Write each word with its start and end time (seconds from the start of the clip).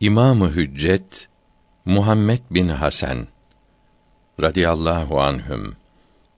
İmamı 0.00 0.48
Hüccet 0.50 1.28
Muhammed 1.84 2.38
bin 2.50 2.68
Hasan 2.68 3.26
radıyallahu 4.40 5.20
anhüm 5.20 5.76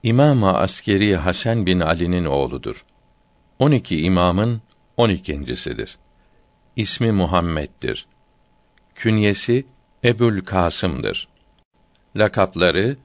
İmam-ı 0.03 0.57
Askeri 0.57 1.15
Hasan 1.15 1.65
bin 1.65 1.79
Ali'nin 1.79 2.25
oğludur. 2.25 2.85
12 3.59 4.01
imamın 4.01 4.61
12.sidir. 4.97 5.97
İsmi 6.75 7.11
Muhammed'dir. 7.11 8.07
Künyesi 8.95 9.65
Ebul 10.03 10.41
Kasım'dır. 10.41 11.27
Lakapları 12.15 12.97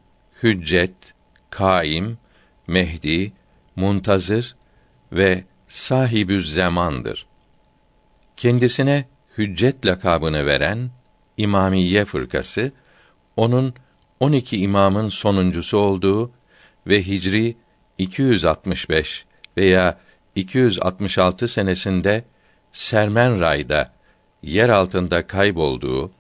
Hüccet, 0.43 1.15
Kaim, 1.51 2.19
Mehdi, 2.67 3.33
Muntazır 3.77 4.57
ve 5.13 5.45
Sahibüz 5.69 6.55
Zaman'dır. 6.55 7.27
Kendisine 8.37 9.05
Hüccet 9.39 9.87
lakabını 9.87 10.47
veren 10.47 10.91
İmamiye 11.37 12.05
fırkası 12.05 12.73
onun 13.37 13.75
12 14.21 14.61
imamın 14.61 15.09
sonuncusu 15.09 15.79
olduğu 15.79 16.31
ve 16.87 17.07
Hicri 17.07 17.57
265 17.99 19.25
veya 19.57 19.99
266 20.35 21.49
senesinde 21.49 22.25
Sermen 22.73 23.41
Ray'da 23.41 23.93
yer 24.43 24.69
altında 24.69 25.27
kaybolduğu, 25.27 26.11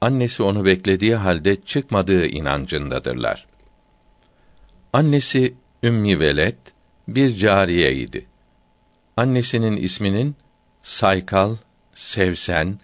annesi 0.00 0.42
onu 0.42 0.64
beklediği 0.64 1.14
halde 1.14 1.56
çıkmadığı 1.56 2.26
inancındadırlar. 2.26 3.46
Annesi 4.92 5.54
Ümmi 5.82 6.20
Veled 6.20 6.56
bir 7.08 7.34
cariyeydi. 7.34 8.26
Annesinin 9.16 9.76
isminin 9.76 10.36
Saykal, 10.82 11.56
Sevsen, 11.98 12.78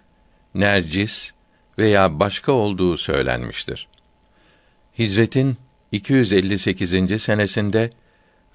Nercis 0.55 1.31
veya 1.77 2.19
başka 2.19 2.51
olduğu 2.51 2.97
söylenmiştir. 2.97 3.87
Hicretin 4.99 5.57
258. 5.91 7.21
senesinde 7.21 7.89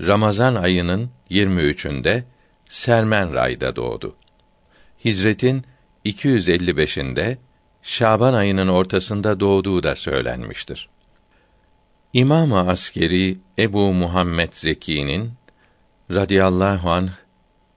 Ramazan 0.01 0.55
ayının 0.55 1.11
23'ünde 1.31 2.23
Sermen 2.69 3.35
Ray'da 3.35 3.77
doğdu. 3.77 4.17
Hicretin 5.05 5.65
255'inde 6.05 7.37
Şaban 7.83 8.35
ayının 8.35 8.69
ortasında 8.69 9.41
doğduğu 9.41 9.83
da 9.83 9.97
söylenmiştir. 9.97 10.89
İmam-ı 12.13 12.69
Askeri 12.71 13.39
Ebu 13.59 13.93
Muhammed 13.93 14.53
Zeki'nin 14.53 15.33
radıyallahu 16.11 16.91
anh 16.91 17.11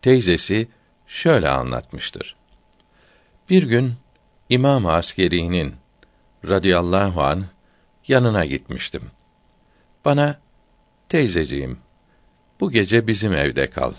teyzesi 0.02 0.68
şöyle 1.08 1.50
anlatmıştır. 1.50 2.43
Bir 3.50 3.64
gün 3.64 3.94
İmam-ı 4.50 4.92
Askeri'nin 4.92 5.76
radıyallahu 6.50 7.22
anh 7.24 7.44
yanına 8.08 8.46
gitmiştim. 8.46 9.04
Bana 10.06 10.40
teyzeciğim 11.10 11.78
bu 12.60 12.72
gece 12.72 13.08
bizim 13.08 13.34
evde 13.34 13.70
kal. 13.70 13.94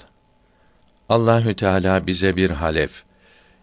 Allahü 1.09 1.57
Teala 1.57 2.07
bize 2.07 2.37
bir 2.37 2.51
halef, 2.51 3.05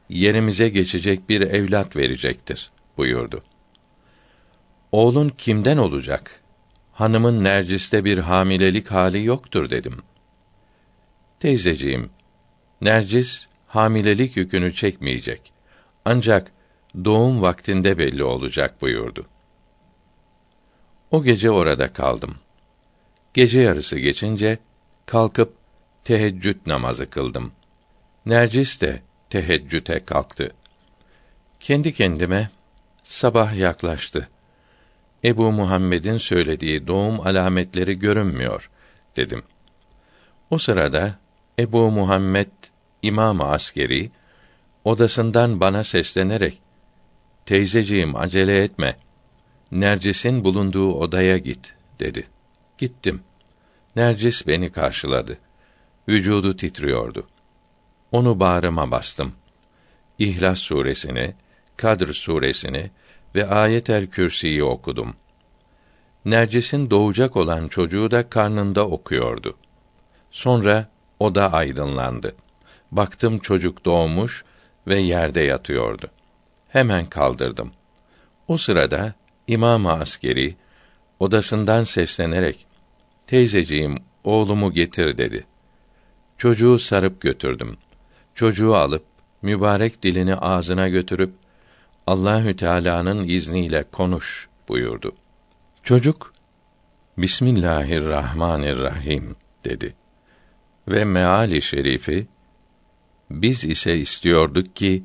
yerimize 0.10 0.70
geçecek 0.70 1.30
bir 1.30 1.42
evlat 1.42 1.96
verecektir 1.96 2.72
buyurdu. 2.98 3.44
Oğlun 4.92 5.30
kimden 5.30 5.78
olacak? 5.78 6.42
Hanımın 6.94 7.44
Nercis'te 7.44 8.06
bir 8.06 8.18
hamilelik 8.18 8.92
hali 8.92 9.24
yoktur 9.24 9.70
dedim. 9.70 9.98
Teyzeciğim, 11.40 12.10
Nercis 12.82 13.48
hamilelik 13.68 14.38
yükünü 14.38 14.74
çekmeyecek. 14.74 15.54
Ancak 16.06 16.52
doğum 17.06 17.42
vaktinde 17.42 17.98
belli 17.98 18.24
olacak 18.24 18.82
buyurdu. 18.82 19.28
O 21.12 21.24
gece 21.24 21.52
orada 21.52 21.94
kaldım. 21.94 22.36
Gece 23.34 23.60
yarısı 23.60 24.00
geçince 24.00 24.58
kalkıp 25.06 25.54
teheccüd 26.04 26.56
namazı 26.66 27.10
kıldım. 27.10 27.52
Nercis 28.26 28.82
de 28.82 29.02
teheccüde 29.30 30.06
kalktı. 30.06 30.52
Kendi 31.60 31.94
kendime 31.94 32.50
sabah 33.04 33.56
yaklaştı. 33.56 34.30
Ebu 35.24 35.52
Muhammed'in 35.52 36.18
söylediği 36.18 36.88
doğum 36.88 37.28
alametleri 37.28 38.00
görünmüyor 38.00 38.70
dedim. 39.18 39.44
O 40.50 40.58
sırada 40.58 41.20
Ebu 41.60 41.92
Muhammed 41.92 42.52
İmam 43.02 43.42
Askeri 43.42 44.12
odasından 44.86 45.60
bana 45.60 45.84
seslenerek 45.84 46.62
"Teyzeciğim 47.46 48.16
acele 48.16 48.64
etme. 48.64 48.96
Nercis'in 49.72 50.44
bulunduğu 50.44 50.94
odaya 50.94 51.38
git." 51.38 51.74
dedi. 52.00 52.28
Gittim. 52.78 53.22
Nercis 53.96 54.48
beni 54.48 54.72
karşıladı. 54.72 55.38
Vücudu 56.08 56.56
titriyordu. 56.56 57.28
Onu 58.12 58.40
bağrıma 58.40 58.92
bastım. 58.92 59.34
İhlas 60.20 60.60
suresini, 60.60 61.34
Kadr 61.78 62.14
suresini 62.14 62.92
ve 63.36 63.48
Ayet-el 63.48 64.08
Kürsi'yi 64.08 64.64
okudum. 64.64 65.16
Nercis'in 66.26 66.90
doğacak 66.90 67.38
olan 67.38 67.68
çocuğu 67.68 68.12
da 68.12 68.30
karnında 68.30 68.88
okuyordu. 68.88 69.58
Sonra 70.32 70.88
o 71.20 71.36
da 71.36 71.54
aydınlandı. 71.54 72.36
Baktım 72.92 73.40
çocuk 73.40 73.86
doğmuş 73.86 74.44
ve 74.88 75.00
yerde 75.00 75.42
yatıyordu. 75.42 76.08
Hemen 76.70 77.06
kaldırdım. 77.06 77.72
O 78.48 78.58
sırada 78.58 79.14
İmam-ı 79.48 79.92
Askeri 79.92 80.56
odasından 81.20 81.84
seslenerek 81.84 82.66
"Teyzeciğim, 83.28 83.98
oğlumu 84.24 84.74
getir." 84.74 85.18
dedi. 85.18 85.46
Çocuğu 86.38 86.80
sarıp 86.80 87.22
götürdüm. 87.22 87.78
Çocuğu 88.36 88.76
alıp 88.76 89.04
mübarek 89.42 90.04
dilini 90.04 90.36
ağzına 90.36 90.88
götürüp 90.88 91.34
Allahü 92.08 92.56
Teala'nın 92.56 93.28
izniyle 93.28 93.86
konuş 93.92 94.48
buyurdu. 94.70 95.16
Çocuk 95.84 96.34
Bismillahirrahmanirrahim 97.18 99.36
dedi. 99.66 99.96
Ve 100.88 101.06
meali 101.06 101.62
şerifi 101.62 102.28
biz 103.32 103.66
ise 103.66 103.98
istiyorduk 103.98 104.76
ki 104.76 105.04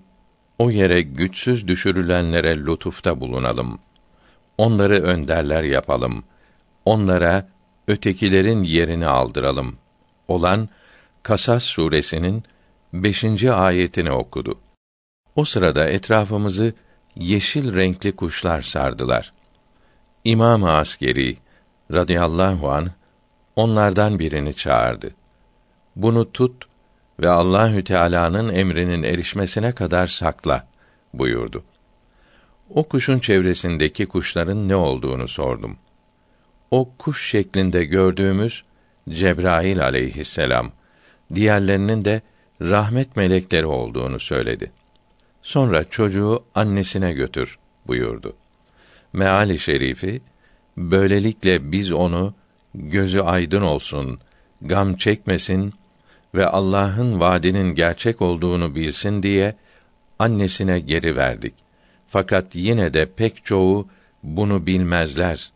o 0.58 0.70
yere 0.70 1.02
güçsüz 1.02 1.68
düşürülenlere 1.68 2.56
lütufta 2.56 3.20
bulunalım. 3.20 3.78
Onları 4.58 5.02
önderler 5.02 5.62
yapalım. 5.62 6.24
Onlara 6.84 7.48
ötekilerin 7.88 8.62
yerini 8.62 9.06
aldıralım. 9.06 9.76
Olan 10.28 10.68
Kasas 11.22 11.64
suresinin 11.64 12.44
beşinci 12.92 13.52
ayetini 13.52 14.12
okudu. 14.12 14.58
O 15.36 15.44
sırada 15.44 15.88
etrafımızı 15.88 16.72
yeşil 17.16 17.74
renkli 17.74 18.16
kuşlar 18.16 18.62
sardılar. 18.62 19.32
İmam-ı 20.24 20.72
Askeri 20.72 21.36
radıyallahu 21.92 22.70
an 22.70 22.90
onlardan 23.56 24.18
birini 24.18 24.54
çağırdı. 24.54 25.14
Bunu 25.96 26.32
tut 26.32 26.66
ve 27.20 27.28
Allahü 27.28 27.84
Teala'nın 27.84 28.54
emrinin 28.54 29.02
erişmesine 29.02 29.72
kadar 29.72 30.06
sakla 30.06 30.68
buyurdu. 31.14 31.64
O 32.70 32.88
kuşun 32.88 33.18
çevresindeki 33.18 34.06
kuşların 34.06 34.68
ne 34.68 34.76
olduğunu 34.76 35.28
sordum. 35.28 35.78
O 36.70 36.90
kuş 36.98 37.30
şeklinde 37.30 37.84
gördüğümüz 37.84 38.64
Cebrail 39.08 39.82
aleyhisselam, 39.82 40.72
diğerlerinin 41.34 42.04
de 42.04 42.20
rahmet 42.60 43.16
melekleri 43.16 43.66
olduğunu 43.66 44.20
söyledi. 44.20 44.72
Sonra 45.42 45.84
çocuğu 45.84 46.44
annesine 46.54 47.12
götür 47.12 47.58
buyurdu. 47.86 48.36
Meali 49.12 49.58
şerifi 49.58 50.20
böylelikle 50.76 51.72
biz 51.72 51.92
onu 51.92 52.34
gözü 52.74 53.20
aydın 53.20 53.62
olsun, 53.62 54.20
gam 54.62 54.96
çekmesin 54.96 55.74
ve 56.36 56.46
Allah'ın 56.46 57.20
vaadinin 57.20 57.74
gerçek 57.74 58.22
olduğunu 58.22 58.74
bilsin 58.74 59.22
diye 59.22 59.54
annesine 60.18 60.80
geri 60.80 61.16
verdik. 61.16 61.54
Fakat 62.08 62.54
yine 62.54 62.94
de 62.94 63.12
pek 63.16 63.44
çoğu 63.44 63.88
bunu 64.22 64.66
bilmezler 64.66 65.50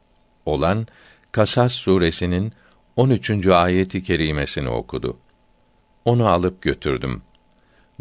olan 0.47 0.87
Kasas 1.33 1.73
suresinin 1.73 2.53
13. 2.97 3.47
ayeti 3.47 4.03
kerimesini 4.03 4.69
okudu. 4.69 5.19
Onu 6.05 6.29
alıp 6.29 6.63
götürdüm. 6.63 7.23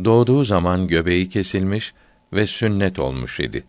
Doğduğu 0.05 0.43
zaman 0.43 0.87
göbeği 0.87 1.29
kesilmiş 1.29 1.93
ve 2.33 2.45
sünnet 2.45 2.99
olmuş 2.99 3.39
idi. 3.39 3.63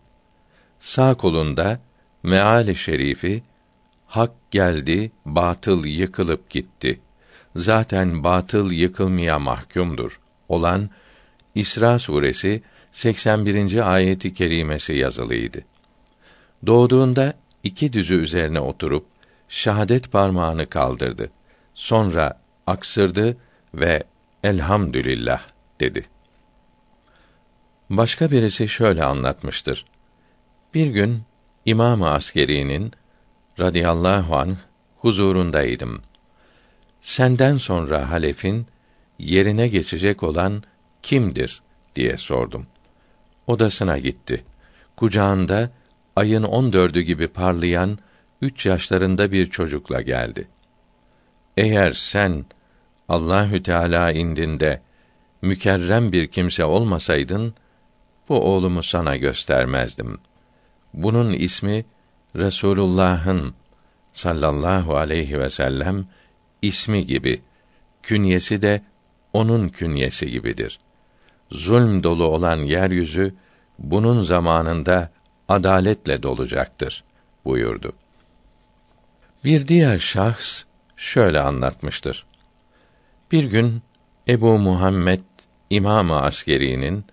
Sağ 0.79 1.13
kolunda 1.13 1.79
meali 2.23 2.75
şerifi 2.75 3.43
hak 4.05 4.31
geldi, 4.51 5.11
batıl 5.25 5.85
yıkılıp 5.85 6.49
gitti. 6.49 6.99
Zaten 7.55 8.23
batıl 8.23 8.71
yıkılmaya 8.71 9.39
mahkumdur 9.39 10.19
olan 10.49 10.89
İsra 11.55 11.99
suresi 11.99 12.63
81. 12.91 13.93
ayeti 13.93 14.33
kerimesi 14.33 14.93
yazılıydı. 14.93 15.61
Doğduğunda 16.65 17.33
iki 17.63 17.93
düzü 17.93 18.15
üzerine 18.15 18.59
oturup 18.59 19.05
şahadet 19.49 20.11
parmağını 20.11 20.69
kaldırdı. 20.69 21.31
Sonra 21.73 22.41
aksırdı 22.67 23.37
ve 23.73 24.03
elhamdülillah 24.43 25.41
dedi. 25.79 26.05
Başka 27.89 28.31
birisi 28.31 28.67
şöyle 28.67 29.03
anlatmıştır. 29.03 29.85
Bir 30.73 30.87
gün 30.87 31.21
İmam-ı 31.65 32.09
Askeri'nin 32.09 32.91
radıyallahu 33.59 34.35
anh 34.35 34.55
huzurundaydım. 34.97 36.01
Senden 37.01 37.57
sonra 37.57 38.11
halefin 38.11 38.65
yerine 39.19 39.67
geçecek 39.67 40.23
olan 40.23 40.63
kimdir 41.03 41.61
diye 41.95 42.17
sordum. 42.17 42.67
Odasına 43.47 43.97
gitti. 43.97 44.43
Kucağında 44.97 45.69
ayın 46.15 46.43
on 46.43 46.73
dördü 46.73 47.01
gibi 47.01 47.27
parlayan 47.27 47.97
üç 48.41 48.65
yaşlarında 48.65 49.31
bir 49.31 49.49
çocukla 49.49 50.01
geldi. 50.01 50.47
Eğer 51.57 51.91
sen 51.91 52.45
Allahü 53.09 53.63
Teala 53.63 54.11
indinde 54.11 54.81
mükerrem 55.41 56.11
bir 56.11 56.27
kimse 56.27 56.65
olmasaydın 56.65 57.53
bu 58.29 58.39
oğlumu 58.39 58.83
sana 58.83 59.17
göstermezdim. 59.17 60.19
Bunun 60.93 61.31
ismi 61.33 61.85
Resulullah'ın 62.35 63.53
sallallahu 64.13 64.95
aleyhi 64.95 65.39
ve 65.39 65.49
sellem 65.49 66.05
ismi 66.61 67.05
gibi, 67.05 67.41
künyesi 68.03 68.61
de 68.61 68.81
onun 69.33 69.69
künyesi 69.69 70.31
gibidir. 70.31 70.79
Zulm 71.51 72.03
dolu 72.03 72.25
olan 72.25 72.57
yeryüzü 72.57 73.35
bunun 73.79 74.23
zamanında 74.23 75.11
adaletle 75.49 76.23
dolacaktır 76.23 77.03
buyurdu. 77.45 77.93
Bir 79.43 79.67
diğer 79.67 79.99
şahs 79.99 80.63
şöyle 80.97 81.39
anlatmıştır. 81.39 82.25
Bir 83.31 83.43
gün 83.43 83.81
Ebu 84.27 84.57
Muhammed 84.57 85.21
İmam-ı 85.69 86.21
Askeri'nin 86.21 87.05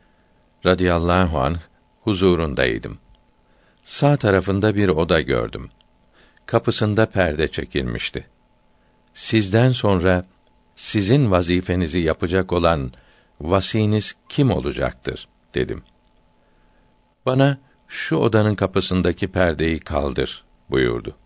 radıyallahu 0.67 1.39
anh 1.39 1.59
huzurundaydım. 2.01 2.99
Sağ 3.83 4.17
tarafında 4.17 4.75
bir 4.75 4.89
oda 4.89 5.21
gördüm. 5.21 5.71
Kapısında 6.47 7.07
perde 7.07 7.49
çekilmişti. 7.49 8.27
Sizden 9.19 9.71
sonra 9.73 10.27
sizin 10.77 11.31
vazifenizi 11.31 11.99
yapacak 11.99 12.53
olan 12.53 12.93
vasiniz 13.41 14.15
kim 14.29 14.51
olacaktır 14.51 15.29
dedim. 15.55 15.83
Bana 17.27 17.59
şu 17.89 18.17
odanın 18.17 18.55
kapısındaki 18.55 19.29
perdeyi 19.29 19.79
kaldır 19.81 20.45
buyurdu. 20.71 21.17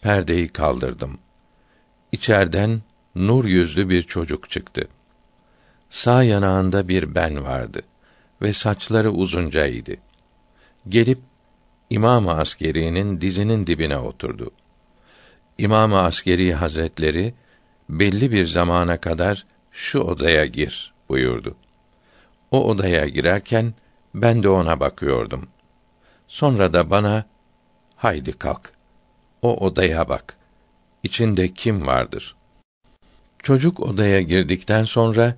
Perdeyi 0.00 0.48
kaldırdım. 0.48 1.18
İçerden 2.12 2.82
nur 3.14 3.44
yüzlü 3.44 3.88
bir 3.88 4.02
çocuk 4.02 4.50
çıktı. 4.50 4.88
Sağ 5.88 6.22
yanağında 6.22 6.88
bir 6.88 7.14
ben 7.14 7.44
vardı 7.44 7.82
ve 8.42 8.52
saçları 8.52 9.12
uzuncaydı. 9.12 9.96
Gelip 10.88 11.18
İmam-ı 11.90 12.32
Askeri'nin 12.32 13.20
dizinin 13.20 13.66
dibine 13.66 13.98
oturdu. 13.98 14.50
İmam-ı 15.58 16.00
Askeri 16.00 16.54
Hazretleri 16.54 17.34
belli 17.88 18.32
bir 18.32 18.46
zamana 18.46 19.00
kadar 19.00 19.46
şu 19.72 20.00
odaya 20.00 20.46
gir 20.46 20.94
buyurdu. 21.08 21.56
O 22.50 22.64
odaya 22.64 23.08
girerken 23.08 23.74
ben 24.14 24.42
de 24.42 24.48
ona 24.48 24.80
bakıyordum. 24.80 25.48
Sonra 26.28 26.72
da 26.72 26.90
bana 26.90 27.24
haydi 27.96 28.32
kalk. 28.32 28.72
O 29.42 29.66
odaya 29.66 30.08
bak. 30.08 30.36
İçinde 31.02 31.54
kim 31.54 31.86
vardır? 31.86 32.36
Çocuk 33.38 33.80
odaya 33.80 34.20
girdikten 34.20 34.84
sonra 34.84 35.36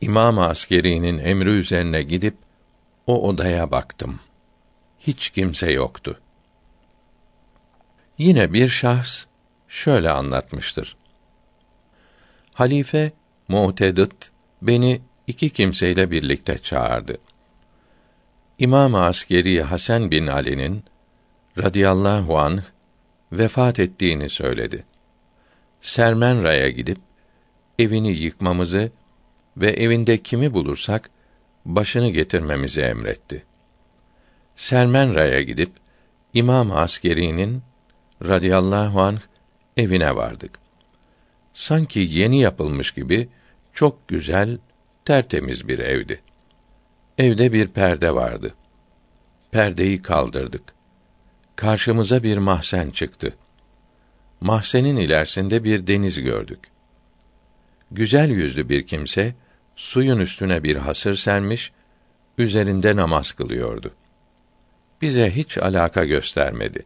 İmam-ı 0.00 0.46
Askeri'nin 0.48 1.18
emri 1.18 1.50
üzerine 1.50 2.02
gidip 2.02 2.36
o 3.06 3.28
odaya 3.28 3.70
baktım. 3.70 4.20
Hiç 4.98 5.30
kimse 5.30 5.72
yoktu. 5.72 6.20
Yine 8.18 8.52
bir 8.52 8.68
şahs 8.68 9.24
şöyle 9.72 10.10
anlatmıştır. 10.10 10.96
Halife 12.54 13.12
Mu'tedid 13.48 14.12
beni 14.62 15.00
iki 15.26 15.50
kimseyle 15.50 16.10
birlikte 16.10 16.58
çağırdı. 16.58 17.18
İmam-ı 18.58 19.04
Askeri 19.04 19.62
Hasan 19.62 20.10
bin 20.10 20.26
Ali'nin 20.26 20.84
radıyallahu 21.58 22.38
anh 22.38 22.62
vefat 23.32 23.80
ettiğini 23.80 24.28
söyledi. 24.28 24.84
Sermenra'ya 25.80 26.68
gidip 26.68 26.98
evini 27.78 28.12
yıkmamızı 28.12 28.92
ve 29.56 29.70
evinde 29.70 30.18
kimi 30.18 30.54
bulursak 30.54 31.10
başını 31.64 32.10
getirmemizi 32.10 32.80
emretti. 32.80 33.44
Sermenra'ya 34.56 35.42
gidip 35.42 35.72
İmam 36.34 36.72
Askeri'nin 36.72 37.62
radıyallahu 38.22 39.00
anh 39.00 39.20
evine 39.76 40.16
vardık. 40.16 40.58
Sanki 41.54 42.00
yeni 42.00 42.40
yapılmış 42.40 42.90
gibi 42.92 43.28
çok 43.72 44.08
güzel, 44.08 44.58
tertemiz 45.04 45.68
bir 45.68 45.78
evdi. 45.78 46.20
Evde 47.18 47.52
bir 47.52 47.68
perde 47.68 48.14
vardı. 48.14 48.54
Perdeyi 49.50 50.02
kaldırdık. 50.02 50.62
Karşımıza 51.56 52.22
bir 52.22 52.38
mahzen 52.38 52.90
çıktı. 52.90 53.36
Mahzenin 54.40 54.96
ilerisinde 54.96 55.64
bir 55.64 55.86
deniz 55.86 56.20
gördük. 56.20 56.58
Güzel 57.90 58.30
yüzlü 58.30 58.68
bir 58.68 58.86
kimse 58.86 59.34
suyun 59.76 60.18
üstüne 60.18 60.62
bir 60.62 60.76
hasır 60.76 61.16
sermiş, 61.16 61.72
üzerinde 62.38 62.96
namaz 62.96 63.32
kılıyordu. 63.32 63.94
Bize 65.02 65.30
hiç 65.30 65.58
alaka 65.58 66.04
göstermedi. 66.04 66.82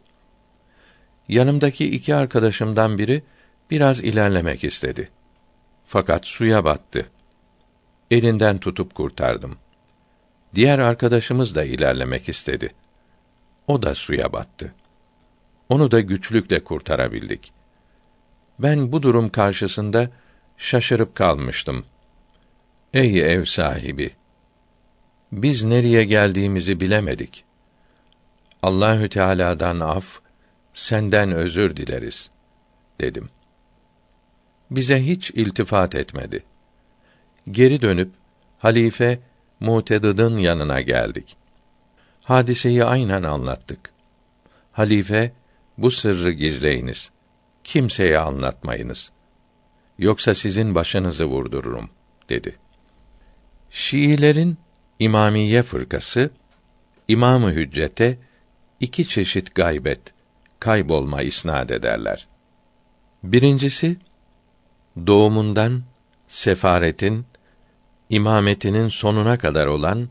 Yanımdaki 1.29 1.91
iki 1.91 2.15
arkadaşımdan 2.15 2.97
biri 2.97 3.23
biraz 3.71 3.99
ilerlemek 3.99 4.63
istedi. 4.63 5.09
Fakat 5.85 6.25
suya 6.25 6.63
battı. 6.63 7.09
Elinden 8.11 8.57
tutup 8.57 8.95
kurtardım. 8.95 9.57
Diğer 10.55 10.79
arkadaşımız 10.79 11.55
da 11.55 11.63
ilerlemek 11.63 12.29
istedi. 12.29 12.69
O 13.67 13.81
da 13.81 13.95
suya 13.95 14.33
battı. 14.33 14.73
Onu 15.69 15.91
da 15.91 15.99
güçlükle 15.99 16.63
kurtarabildik. 16.63 17.51
Ben 18.59 18.91
bu 18.91 19.03
durum 19.03 19.29
karşısında 19.29 20.09
şaşırıp 20.57 21.15
kalmıştım. 21.15 21.85
Ey 22.93 23.33
ev 23.33 23.45
sahibi! 23.45 24.11
Biz 25.31 25.63
nereye 25.63 26.03
geldiğimizi 26.03 26.79
bilemedik. 26.79 27.43
Allahü 28.63 29.09
Teala'dan 29.09 29.79
af, 29.79 30.19
senden 30.77 31.31
özür 31.31 31.75
dileriz 31.77 32.29
dedim. 33.01 33.29
Bize 34.71 35.05
hiç 35.05 35.31
iltifat 35.31 35.95
etmedi. 35.95 36.43
Geri 37.51 37.81
dönüp 37.81 38.11
halife 38.59 39.19
Mu'tedid'in 39.59 40.37
yanına 40.37 40.81
geldik. 40.81 41.37
Hadiseyi 42.23 42.85
aynen 42.85 43.23
anlattık. 43.23 43.89
Halife, 44.71 45.31
bu 45.77 45.91
sırrı 45.91 46.31
gizleyiniz. 46.31 47.11
Kimseye 47.63 48.19
anlatmayınız. 48.19 49.11
Yoksa 49.99 50.33
sizin 50.33 50.75
başınızı 50.75 51.25
vurdururum, 51.25 51.89
dedi. 52.29 52.55
Şiilerin 53.69 54.57
İmamiye 54.99 55.63
fırkası, 55.63 56.29
İmamı 57.07 57.51
Hüccete 57.51 58.17
iki 58.79 59.07
çeşit 59.07 59.55
gaybet, 59.55 60.16
kaybolma 60.59 61.21
isnad 61.21 61.69
ederler. 61.69 62.27
Birincisi, 63.23 63.97
doğumundan 65.07 65.83
sefaretin 66.27 67.25
imametinin 68.09 68.89
sonuna 68.89 69.37
kadar 69.37 69.67
olan 69.67 70.09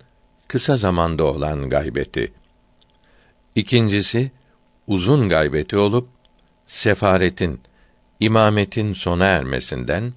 kısa 0.48 0.76
zamanda 0.76 1.24
olan 1.24 1.70
gaybeti. 1.70 2.32
İkincisi 3.54 4.30
uzun 4.86 5.28
gaybeti 5.28 5.76
olup 5.76 6.08
sefaretin 6.66 7.60
imametin 8.20 8.94
sona 8.94 9.24
ermesinden 9.24 10.12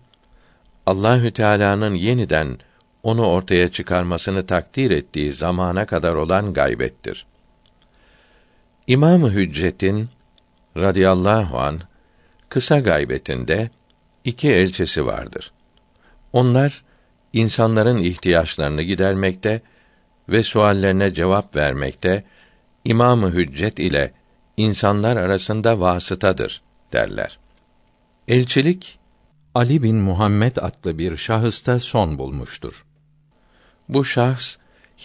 Allahü 0.85 1.31
Teala'nın 1.31 1.93
yeniden 1.93 2.57
onu 3.03 3.25
ortaya 3.25 3.71
çıkarmasını 3.71 4.45
takdir 4.45 4.91
ettiği 4.91 5.31
zamana 5.31 5.85
kadar 5.85 6.15
olan 6.15 6.53
gaybettir. 6.53 7.25
İmam-ı 8.87 9.31
Hüccet'in 9.31 10.09
radıyallahu 10.81 11.59
an 11.59 11.79
kısa 12.49 12.79
gaybetinde 12.79 13.69
iki 14.23 14.49
elçisi 14.49 15.05
vardır. 15.05 15.51
Onlar 16.33 16.83
insanların 17.33 17.97
ihtiyaçlarını 17.97 18.81
gidermekte 18.81 19.61
ve 20.29 20.43
suallerine 20.43 21.13
cevap 21.13 21.55
vermekte 21.55 22.23
İmamı 22.85 23.31
Hüccet 23.31 23.79
ile 23.79 24.13
insanlar 24.57 25.17
arasında 25.17 25.79
vasıtadır 25.79 26.61
derler. 26.93 27.39
Elçilik 28.27 28.99
Ali 29.55 29.83
bin 29.83 29.95
Muhammed 29.95 30.55
adlı 30.55 30.97
bir 30.97 31.17
şahısta 31.17 31.79
son 31.79 32.17
bulmuştur. 32.17 32.85
Bu 33.89 34.05
şahs 34.05 34.57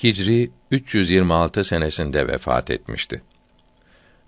Hicri 0.02 0.50
326 0.70 1.64
senesinde 1.64 2.28
vefat 2.28 2.70
etmişti. 2.70 3.22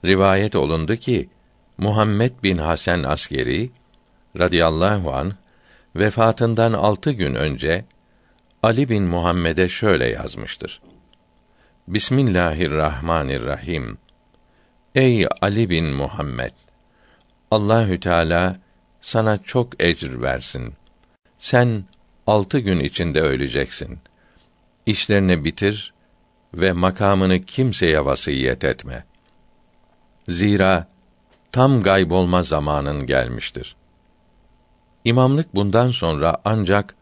Rivayet 0.05 0.57
olundu 0.57 0.97
ki 0.97 1.29
Muhammed 1.79 2.33
bin 2.43 2.59
Hasan 2.59 3.03
Askeri 3.03 3.71
radıyallahu 4.39 5.13
an 5.13 5.35
vefatından 5.97 6.73
altı 6.73 7.11
gün 7.11 7.35
önce 7.35 7.85
Ali 8.63 8.89
bin 8.89 9.03
Muhammed'e 9.03 9.69
şöyle 9.69 10.09
yazmıştır. 10.09 10.83
Bismillahirrahmanirrahim. 11.89 13.99
Ey 14.95 15.27
Ali 15.41 15.71
bin 15.71 15.85
Muhammed! 15.85 16.53
Allahü 17.51 18.01
Teala 18.01 18.61
sana 19.01 19.43
çok 19.43 19.83
ecr 19.83 20.23
versin. 20.23 20.75
Sen 21.39 21.85
altı 22.27 22.59
gün 22.59 22.81
içinde 22.81 23.21
öleceksin. 23.21 23.99
İşlerini 24.87 25.45
bitir 25.45 25.95
ve 26.55 26.73
makamını 26.73 27.45
kimseye 27.45 28.05
vasiyet 28.05 28.65
etme. 28.65 29.05
Zira 30.29 30.87
tam 31.57 31.83
gaybolma 31.83 32.43
zamanın 32.43 33.07
gelmiştir. 33.07 33.77
İmamlık 35.05 35.55
bundan 35.55 35.91
sonra 35.91 36.37
ancak 36.45 36.95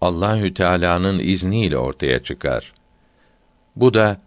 Allahü 0.00 0.54
Teala'nın 0.54 1.18
izniyle 1.18 1.78
ortaya 1.78 2.22
çıkar. 2.22 2.74
Bu 3.76 3.94
da 3.94 4.20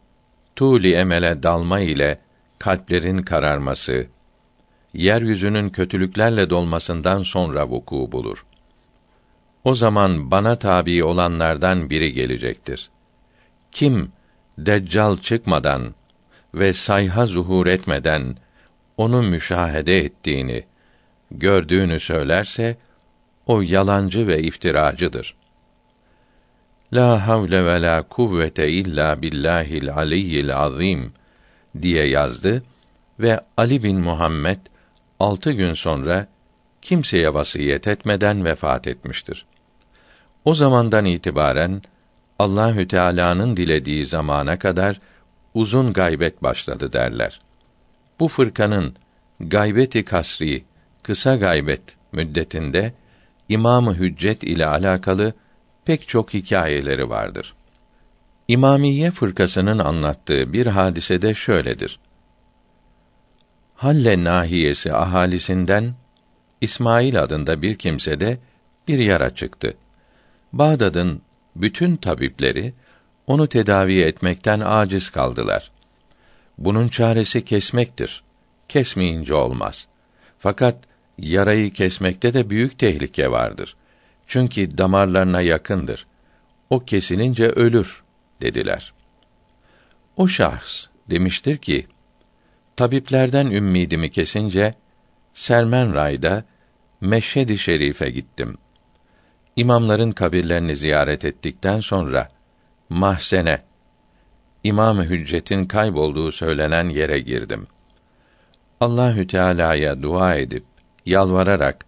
tuli 0.55 0.93
emele 0.93 1.43
dalma 1.43 1.79
ile 1.79 2.19
kalplerin 2.59 3.17
kararması, 3.17 4.07
yeryüzünün 4.93 5.69
kötülüklerle 5.69 6.49
dolmasından 6.49 7.23
sonra 7.23 7.69
vuku 7.69 8.11
bulur. 8.11 8.45
O 9.63 9.75
zaman 9.75 10.31
bana 10.31 10.55
tabi 10.55 11.03
olanlardan 11.03 11.89
biri 11.89 12.13
gelecektir. 12.13 12.89
Kim 13.71 14.11
deccal 14.57 15.17
çıkmadan 15.17 15.95
ve 16.53 16.73
sayha 16.73 17.25
zuhur 17.25 17.67
etmeden 17.67 18.37
onu 18.97 19.23
müşahede 19.23 19.97
ettiğini, 19.97 20.63
gördüğünü 21.31 21.99
söylerse 21.99 22.77
o 23.45 23.61
yalancı 23.61 24.27
ve 24.27 24.41
iftiracıdır. 24.41 25.35
La 26.93 27.27
havle 27.27 27.65
ve 27.65 27.81
la 27.81 28.03
kuvvete 28.03 28.69
illa 28.69 29.21
billahil 29.21 29.93
aliyyil 29.93 30.57
azim 30.57 31.13
diye 31.81 32.07
yazdı 32.07 32.63
ve 33.19 33.39
Ali 33.57 33.83
bin 33.83 33.99
Muhammed 33.99 34.59
altı 35.19 35.51
gün 35.51 35.73
sonra 35.73 36.27
kimseye 36.81 37.33
vasiyet 37.33 37.87
etmeden 37.87 38.45
vefat 38.45 38.87
etmiştir. 38.87 39.45
O 40.45 40.53
zamandan 40.53 41.05
itibaren 41.05 41.81
Allahü 42.39 42.87
Teala'nın 42.87 43.57
dilediği 43.57 44.05
zamana 44.05 44.59
kadar 44.59 44.99
uzun 45.53 45.93
gaybet 45.93 46.43
başladı 46.43 46.93
derler. 46.93 47.41
Bu 48.19 48.27
fırkanın 48.27 48.95
gaybeti 49.39 50.05
kasri, 50.05 50.65
kısa 51.03 51.35
gaybet 51.35 51.81
müddetinde 52.11 52.93
İmamı 53.49 53.95
Hüccet 53.95 54.43
ile 54.43 54.67
alakalı 54.67 55.33
pek 55.85 56.07
çok 56.07 56.33
hikayeleri 56.33 57.09
vardır. 57.09 57.53
İmamiye 58.47 59.11
fırkasının 59.11 59.79
anlattığı 59.79 60.53
bir 60.53 60.67
hadisede 60.67 61.33
şöyledir. 61.33 61.99
Halle 63.75 64.23
nahiyesi 64.23 64.93
ahalisinden 64.93 65.95
İsmail 66.61 67.23
adında 67.23 67.61
bir 67.61 67.75
kimse 67.75 68.19
de 68.19 68.39
bir 68.87 68.99
yara 68.99 69.35
çıktı. 69.35 69.77
Bağdat'ın 70.53 71.21
bütün 71.55 71.95
tabipleri 71.95 72.73
onu 73.27 73.47
tedavi 73.47 74.01
etmekten 74.01 74.59
aciz 74.59 75.09
kaldılar. 75.09 75.71
Bunun 76.57 76.87
çaresi 76.87 77.45
kesmektir. 77.45 78.23
Kesmeyince 78.69 79.33
olmaz. 79.33 79.87
Fakat 80.37 80.77
yarayı 81.17 81.73
kesmekte 81.73 82.33
de 82.33 82.49
büyük 82.49 82.79
tehlike 82.79 83.31
vardır. 83.31 83.75
Çünkü 84.27 84.77
damarlarına 84.77 85.41
yakındır. 85.41 86.07
O 86.69 86.79
kesilince 86.79 87.47
ölür 87.47 88.03
dediler. 88.41 88.93
O 90.17 90.27
şahs 90.27 90.85
demiştir 91.09 91.57
ki, 91.57 91.87
tabiplerden 92.75 93.45
ümmidimi 93.45 94.11
kesince 94.11 94.73
Sermen 95.33 95.93
Ray'da 95.93 96.43
Meşhedi 97.01 97.57
Şerif'e 97.57 98.09
gittim. 98.09 98.57
İmamların 99.55 100.11
kabirlerini 100.11 100.75
ziyaret 100.75 101.25
ettikten 101.25 101.79
sonra 101.79 102.27
mahzene 102.89 103.61
İmam 104.67 105.01
Hüccet'in 105.01 105.65
kaybolduğu 105.65 106.31
söylenen 106.31 106.89
yere 106.89 107.19
girdim. 107.19 107.67
Allahü 108.81 109.27
Teala'ya 109.27 110.01
dua 110.01 110.35
edip 110.35 110.63
yalvararak 111.05 111.85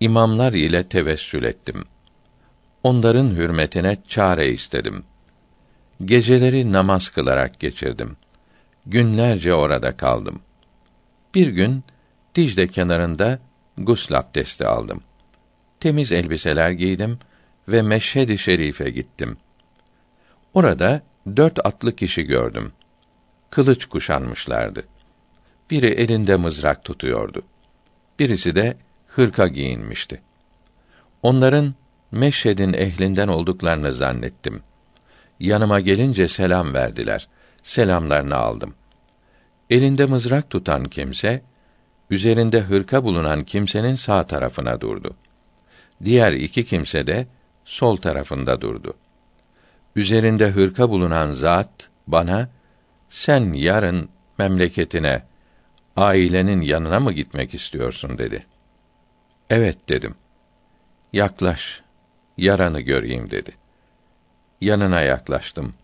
imamlar 0.00 0.52
ile 0.52 0.88
tevessül 0.88 1.44
ettim. 1.44 1.84
Onların 2.82 3.30
hürmetine 3.30 3.96
çare 4.08 4.52
istedim. 4.52 5.04
Geceleri 6.04 6.72
namaz 6.72 7.08
kılarak 7.08 7.60
geçirdim. 7.60 8.16
Günlerce 8.86 9.54
orada 9.54 9.96
kaldım. 9.96 10.40
Bir 11.34 11.46
gün 11.48 11.84
Dicle 12.34 12.68
kenarında 12.68 13.38
gusl 13.78 14.14
abdesti 14.14 14.66
aldım. 14.66 15.00
Temiz 15.80 16.12
elbiseler 16.12 16.70
giydim 16.70 17.18
ve 17.68 17.82
Meşhedi 17.82 18.38
Şerif'e 18.38 18.90
gittim. 18.90 19.36
Orada 20.54 21.02
dört 21.36 21.66
atlı 21.66 21.96
kişi 21.96 22.22
gördüm. 22.22 22.72
Kılıç 23.50 23.84
kuşanmışlardı. 23.84 24.84
Biri 25.70 25.86
elinde 25.86 26.36
mızrak 26.36 26.84
tutuyordu. 26.84 27.42
Birisi 28.18 28.54
de 28.54 28.76
hırka 29.06 29.48
giyinmişti. 29.48 30.22
Onların 31.22 31.74
Meşhed'in 32.10 32.72
ehlinden 32.72 33.28
olduklarını 33.28 33.92
zannettim. 33.92 34.62
Yanıma 35.40 35.80
gelince 35.80 36.28
selam 36.28 36.74
verdiler. 36.74 37.28
Selamlarını 37.62 38.36
aldım. 38.36 38.74
Elinde 39.70 40.06
mızrak 40.06 40.50
tutan 40.50 40.84
kimse, 40.84 41.42
üzerinde 42.10 42.60
hırka 42.60 43.04
bulunan 43.04 43.44
kimsenin 43.44 43.94
sağ 43.94 44.26
tarafına 44.26 44.80
durdu. 44.80 45.16
Diğer 46.04 46.32
iki 46.32 46.64
kimse 46.64 47.06
de 47.06 47.26
sol 47.64 47.96
tarafında 47.96 48.60
durdu. 48.60 48.94
Üzerinde 49.96 50.50
hırka 50.50 50.90
bulunan 50.90 51.32
zat 51.32 51.88
bana 52.06 52.48
sen 53.10 53.52
yarın 53.52 54.08
memleketine, 54.38 55.22
ailenin 55.96 56.60
yanına 56.60 57.00
mı 57.00 57.12
gitmek 57.12 57.54
istiyorsun 57.54 58.18
dedi. 58.18 58.46
Evet 59.50 59.88
dedim. 59.88 60.14
Yaklaş, 61.12 61.82
yaranı 62.36 62.80
göreyim 62.80 63.30
dedi. 63.30 63.52
Yanına 64.60 65.00
yaklaştım. 65.00 65.74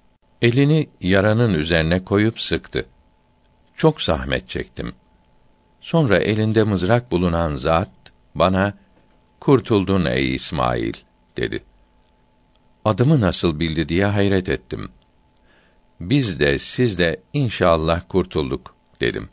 Elini 0.43 0.89
yaranın 1.01 1.55
üzerine 1.55 2.05
koyup 2.05 2.41
sıktı. 2.41 2.87
Çok 3.77 4.03
zahmet 4.03 4.49
çektim. 4.49 4.95
Sonra 5.81 6.19
elinde 6.19 6.63
mızrak 6.63 7.11
bulunan 7.11 7.57
zat 7.57 7.91
bana 8.35 8.75
kurtuldun 9.41 10.05
ey 10.05 10.35
İsmail 10.35 10.95
dedi. 11.37 11.65
Adımı 12.85 13.21
nasıl 13.21 13.61
bildi 13.61 13.89
diye 13.89 14.07
hayret 14.07 14.49
ettim. 14.49 14.89
Biz 16.01 16.41
de 16.41 16.59
siz 16.59 16.99
de 16.99 17.23
inşallah 17.33 18.03
kurtulduk 18.09 18.75
dedim. 19.01 19.29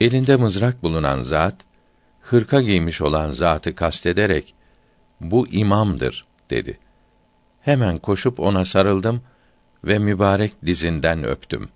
Elinde 0.00 0.36
mızrak 0.36 0.82
bulunan 0.82 1.22
zat 1.22 1.54
hırka 2.20 2.62
giymiş 2.62 3.00
olan 3.00 3.32
zatı 3.32 3.74
kastederek 3.74 4.54
bu 5.20 5.48
imamdır 5.48 6.26
dedi. 6.50 6.78
Hemen 7.60 7.98
koşup 7.98 8.40
ona 8.40 8.64
sarıldım 8.64 9.22
ve 9.84 9.98
mübarek 9.98 10.66
dizinden 10.66 11.24
öptüm. 11.24 11.68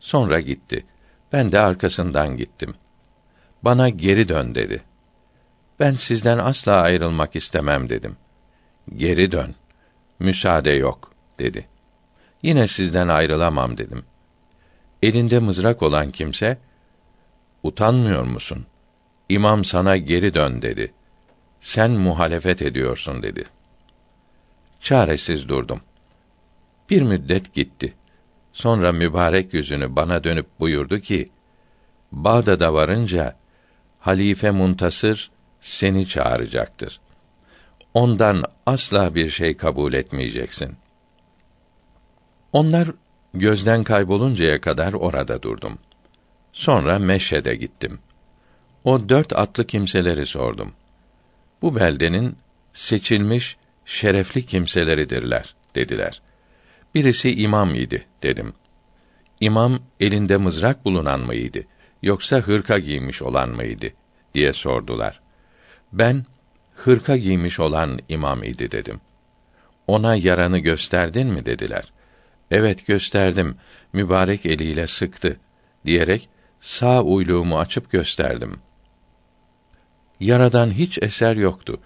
Sonra 0.00 0.40
gitti. 0.40 0.86
Ben 1.32 1.52
de 1.52 1.60
arkasından 1.60 2.36
gittim. 2.36 2.74
Bana 3.62 3.88
geri 3.88 4.28
dön 4.28 4.54
dedi. 4.54 4.82
Ben 5.80 5.94
sizden 5.94 6.38
asla 6.38 6.72
ayrılmak 6.72 7.36
istemem 7.36 7.88
dedim. 7.88 8.16
Geri 8.96 9.32
dön. 9.32 9.54
Müsaade 10.20 10.70
yok 10.70 11.12
dedi. 11.38 11.66
Yine 12.42 12.66
sizden 12.66 13.08
ayrılamam 13.08 13.78
dedim. 13.78 14.04
Elinde 15.02 15.38
mızrak 15.38 15.82
olan 15.82 16.10
kimse, 16.10 16.58
utanmıyor 17.62 18.24
musun? 18.24 18.66
İmam 19.28 19.64
sana 19.64 19.96
geri 19.96 20.34
dön 20.34 20.62
dedi. 20.62 20.92
Sen 21.60 21.90
muhalefet 21.90 22.62
ediyorsun 22.62 23.22
dedi. 23.22 23.44
Çaresiz 24.80 25.48
durdum. 25.48 25.80
Bir 26.90 27.02
müddet 27.02 27.54
gitti. 27.54 27.94
Sonra 28.52 28.92
mübarek 28.92 29.54
yüzünü 29.54 29.96
bana 29.96 30.24
dönüp 30.24 30.46
buyurdu 30.60 30.98
ki: 30.98 31.30
Bağdat'a 32.12 32.74
varınca 32.74 33.36
Halife 33.98 34.50
Muntasır 34.50 35.30
seni 35.60 36.08
çağıracaktır. 36.08 37.00
Ondan 37.94 38.44
asla 38.66 39.14
bir 39.14 39.30
şey 39.30 39.56
kabul 39.56 39.92
etmeyeceksin. 39.92 40.76
Onlar 42.52 42.88
gözden 43.34 43.84
kayboluncaya 43.84 44.60
kadar 44.60 44.92
orada 44.92 45.42
durdum. 45.42 45.78
Sonra 46.52 46.98
Meşhed'e 46.98 47.54
gittim. 47.54 47.98
O 48.84 49.08
dört 49.08 49.32
atlı 49.32 49.66
kimseleri 49.66 50.26
sordum. 50.26 50.72
Bu 51.62 51.76
beldenin 51.76 52.36
seçilmiş, 52.72 53.56
şerefli 53.84 54.46
kimseleridirler, 54.46 55.54
dediler. 55.74 56.22
Birisi 56.94 57.32
imam 57.32 57.74
idi, 57.74 58.06
dedim. 58.22 58.52
İmam 59.40 59.78
elinde 60.00 60.36
mızrak 60.36 60.84
bulunan 60.84 61.20
mıydı, 61.20 61.64
yoksa 62.02 62.36
hırka 62.36 62.78
giymiş 62.78 63.22
olan 63.22 63.48
mıydı, 63.48 63.86
diye 64.34 64.52
sordular. 64.52 65.20
Ben, 65.92 66.24
hırka 66.84 67.16
giymiş 67.16 67.60
olan 67.60 67.98
imam 68.08 68.44
idi, 68.44 68.70
dedim. 68.70 69.00
Ona 69.86 70.14
yaranı 70.16 70.58
gösterdin 70.58 71.26
mi, 71.26 71.46
dediler. 71.46 71.92
Evet 72.50 72.86
gösterdim, 72.86 73.56
mübarek 73.92 74.46
eliyle 74.46 74.86
sıktı, 74.86 75.36
diyerek, 75.86 76.28
sağ 76.60 77.02
uyluğumu 77.02 77.58
açıp 77.58 77.90
gösterdim. 77.90 78.60
Yaradan 80.20 80.70
hiç 80.70 80.98
eser 81.02 81.36
yoktu. 81.36 81.80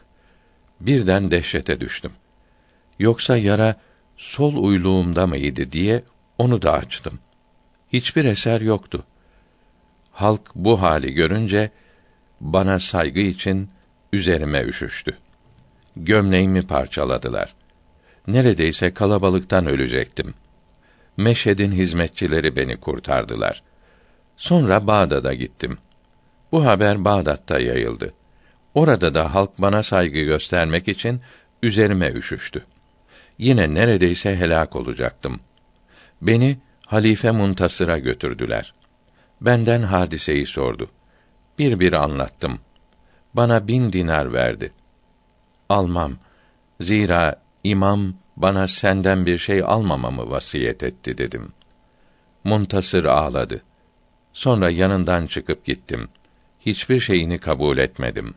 Birden 0.80 1.30
dehşete 1.30 1.80
düştüm. 1.80 2.12
Yoksa 2.98 3.36
yara 3.36 3.76
sol 4.16 4.64
uyluğumda 4.64 5.26
mıydı 5.26 5.72
diye 5.72 6.02
onu 6.38 6.62
da 6.62 6.72
açtım. 6.72 7.18
Hiçbir 7.92 8.24
eser 8.24 8.60
yoktu. 8.60 9.04
Halk 10.12 10.40
bu 10.54 10.82
hali 10.82 11.12
görünce 11.12 11.70
bana 12.40 12.78
saygı 12.78 13.20
için 13.20 13.70
üzerime 14.14 14.62
üşüştü. 14.62 15.18
Gömleğimi 15.96 16.66
parçaladılar. 16.66 17.54
Neredeyse 18.26 18.94
kalabalıktan 18.94 19.66
ölecektim. 19.66 20.34
Meşhed'in 21.16 21.72
hizmetçileri 21.72 22.56
beni 22.56 22.76
kurtardılar. 22.76 23.62
Sonra 24.36 24.86
Bağdat'a 24.86 25.34
gittim. 25.34 25.78
Bu 26.52 26.66
haber 26.66 27.04
Bağdat'ta 27.04 27.60
yayıldı. 27.60 28.14
Orada 28.74 29.14
da 29.14 29.34
halk 29.34 29.50
bana 29.58 29.82
saygı 29.82 30.20
göstermek 30.20 30.88
için 30.88 31.20
üzerime 31.62 32.12
üşüştü. 32.12 32.64
Yine 33.38 33.74
neredeyse 33.74 34.36
helak 34.36 34.76
olacaktım. 34.76 35.40
Beni 36.22 36.58
Halife 36.86 37.30
Muntasır'a 37.30 37.98
götürdüler. 37.98 38.74
Benden 39.40 39.82
hadiseyi 39.82 40.46
sordu. 40.46 40.90
Bir 41.58 41.80
bir 41.80 41.92
anlattım. 41.92 42.58
Bana 43.34 43.68
bin 43.68 43.92
dinar 43.92 44.32
verdi. 44.32 44.72
Almam. 45.68 46.16
Zira 46.80 47.36
imam 47.64 48.14
bana 48.36 48.68
senden 48.68 49.26
bir 49.26 49.38
şey 49.38 49.62
almamamı 49.62 50.30
vasiyet 50.30 50.82
etti 50.82 51.18
dedim. 51.18 51.52
Muntasır 52.44 53.04
ağladı. 53.04 53.62
Sonra 54.32 54.70
yanından 54.70 55.26
çıkıp 55.26 55.64
gittim. 55.64 56.08
Hiçbir 56.60 57.00
şeyini 57.00 57.38
kabul 57.38 57.78
etmedim. 57.78 58.34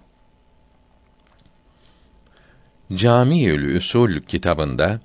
Camiül 2.94 3.76
Usul 3.76 4.20
kitabında 4.20 5.00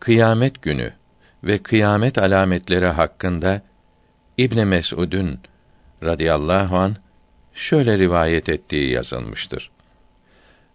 kıyamet 0.00 0.62
günü 0.62 0.92
ve 1.44 1.58
kıyamet 1.58 2.18
alametleri 2.18 2.86
hakkında 2.86 3.62
İbn 4.38 4.66
Mes'ud'un 4.66 5.38
radıyallahu 6.02 6.76
an 6.76 6.96
şöyle 7.54 7.98
rivayet 7.98 8.48
ettiği 8.48 8.90
yazılmıştır. 8.90 9.70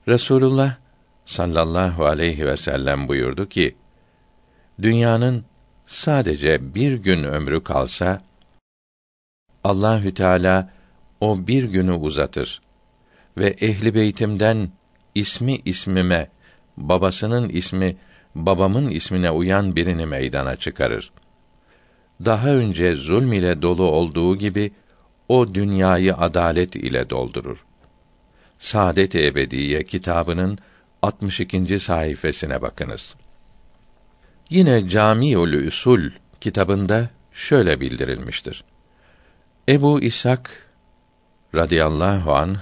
Resulullah 0.08 0.76
sallallahu 1.26 2.06
aleyhi 2.06 2.46
ve 2.46 2.58
sellem 2.58 3.08
buyurdu 3.08 3.50
ki: 3.50 3.76
Dünyanın 4.82 5.46
sadece 5.86 6.76
bir 6.76 6.94
gün 6.94 7.24
ömrü 7.24 7.64
kalsa 7.64 8.22
Allahü 9.64 10.14
Teala 10.14 10.70
o 11.22 11.48
bir 11.48 11.64
günü 11.64 11.92
uzatır 11.92 12.62
ve 13.38 13.48
ehli 13.48 13.96
beytimden 13.96 14.70
ismi 15.16 15.62
ismime, 15.66 16.30
babasının 16.78 17.50
ismi 17.50 17.98
babamın 18.36 18.88
ismine 18.92 19.32
uyan 19.32 19.76
birini 19.76 20.06
meydana 20.06 20.56
çıkarır. 20.56 21.12
Daha 22.26 22.50
önce 22.50 22.96
zulm 22.96 23.34
ile 23.34 23.62
dolu 23.62 23.84
olduğu 23.84 24.38
gibi 24.38 24.72
o 25.30 25.54
dünyayı 25.54 26.16
adalet 26.16 26.76
ile 26.76 27.10
doldurur. 27.10 27.66
Saadet-i 28.60 29.26
Ebediye 29.26 29.84
kitabının 29.84 30.58
62. 31.02 31.80
sayfasına 31.80 32.62
bakınız. 32.62 33.16
Yine 34.50 34.90
Camiül 34.90 35.68
Usul 35.68 36.10
kitabında 36.42 37.10
şöyle 37.34 37.80
bildirilmiştir. 37.80 38.64
Ebu 39.70 40.02
İshak 40.02 40.70
radıyallahu 41.56 42.36
an 42.36 42.58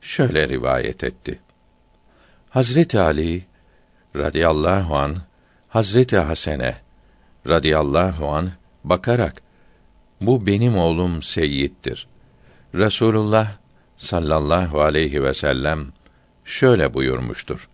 şöyle 0.00 0.48
rivayet 0.48 1.04
etti. 1.04 1.38
Hazreti 2.50 3.00
Ali 3.00 3.44
radıyallahu 4.16 4.96
an 4.96 5.16
Hazreti 5.68 6.18
Hasene 6.18 6.76
radıyallahu 7.48 8.28
an 8.28 8.52
bakarak 8.84 9.42
bu 10.20 10.46
benim 10.46 10.76
oğlum 10.76 11.22
Seyyid'dir. 11.22 12.06
Resulullah 12.74 13.56
sallallahu 13.96 14.80
aleyhi 14.80 15.22
ve 15.22 15.34
sellem 15.34 15.86
şöyle 16.44 16.94
buyurmuştur. 16.94 17.68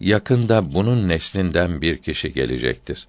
Yakında 0.00 0.74
bunun 0.74 1.08
neslinden 1.08 1.82
bir 1.82 1.98
kişi 1.98 2.32
gelecektir. 2.32 3.08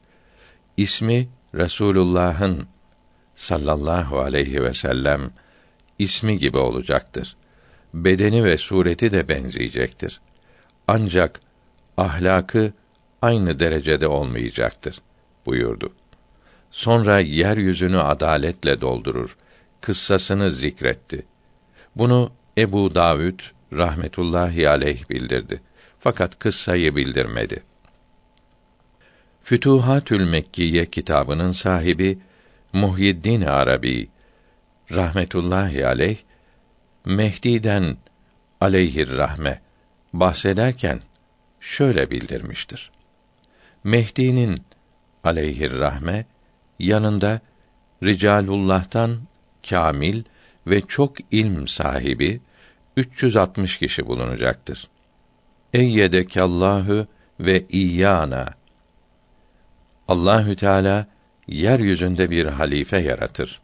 İsmi 0.78 1.28
Resulullah'ın 1.56 2.68
sallallahu 3.36 4.20
aleyhi 4.20 4.64
ve 4.64 4.74
sellem 4.74 5.32
ismi 6.00 6.38
gibi 6.38 6.58
olacaktır. 6.58 7.36
Bedeni 7.94 8.44
ve 8.44 8.58
sureti 8.58 9.12
de 9.12 9.30
benzeyecektir. 9.30 10.22
Ancak 10.88 11.40
ahlakı 11.98 12.74
aynı 13.22 13.60
derecede 13.60 14.08
olmayacaktır 14.08 15.02
buyurdu. 15.46 15.94
Sonra 16.72 17.20
yeryüzünü 17.20 18.00
adaletle 18.00 18.82
doldurur. 18.82 19.38
Kıssasını 19.82 20.52
zikretti. 20.52 21.26
Bunu 21.96 22.32
Ebu 22.58 22.96
Davud 22.96 23.40
rahmetullahi 23.74 24.70
aleyh 24.70 25.10
bildirdi. 25.10 25.62
Fakat 26.00 26.40
kıssayı 26.40 26.96
bildirmedi. 26.96 27.64
Fütuhatül 29.44 30.30
Mekkiye 30.30 30.86
kitabının 30.86 31.52
sahibi 31.52 32.18
Muhyiddin 32.74 33.42
Arabi 33.42 34.10
rahmetullahi 34.92 35.88
aleyh 35.88 36.18
Mehdi'den 37.06 37.98
aleyhir 38.62 39.18
rahme 39.18 39.62
bahsederken 40.14 41.02
şöyle 41.60 42.12
bildirmiştir. 42.12 42.92
Mehdi'nin 43.84 44.62
aleyhir 45.24 45.72
rahme 45.72 46.26
yanında 46.80 47.40
Ricalullah'tan 48.04 49.18
kamil 49.70 50.24
ve 50.68 50.82
çok 50.82 51.34
ilm 51.34 51.68
sahibi 51.68 52.42
360 52.98 53.78
kişi 53.78 54.08
bulunacaktır. 54.08 54.88
Eyyedekallahu 55.74 57.08
ve 57.40 57.66
iyyana. 57.70 58.48
Allahü 60.08 60.56
Teala 60.56 61.08
yeryüzünde 61.48 62.30
bir 62.30 62.46
halife 62.46 62.98
yaratır. 62.98 63.62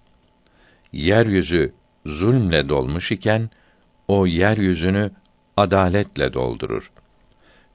Yeryüzü 0.94 1.74
zulmle 2.06 2.70
dolmuş 2.70 3.12
iken 3.12 3.50
o 4.08 4.28
yeryüzünü 4.28 5.12
adaletle 5.58 6.34
doldurur. 6.34 6.92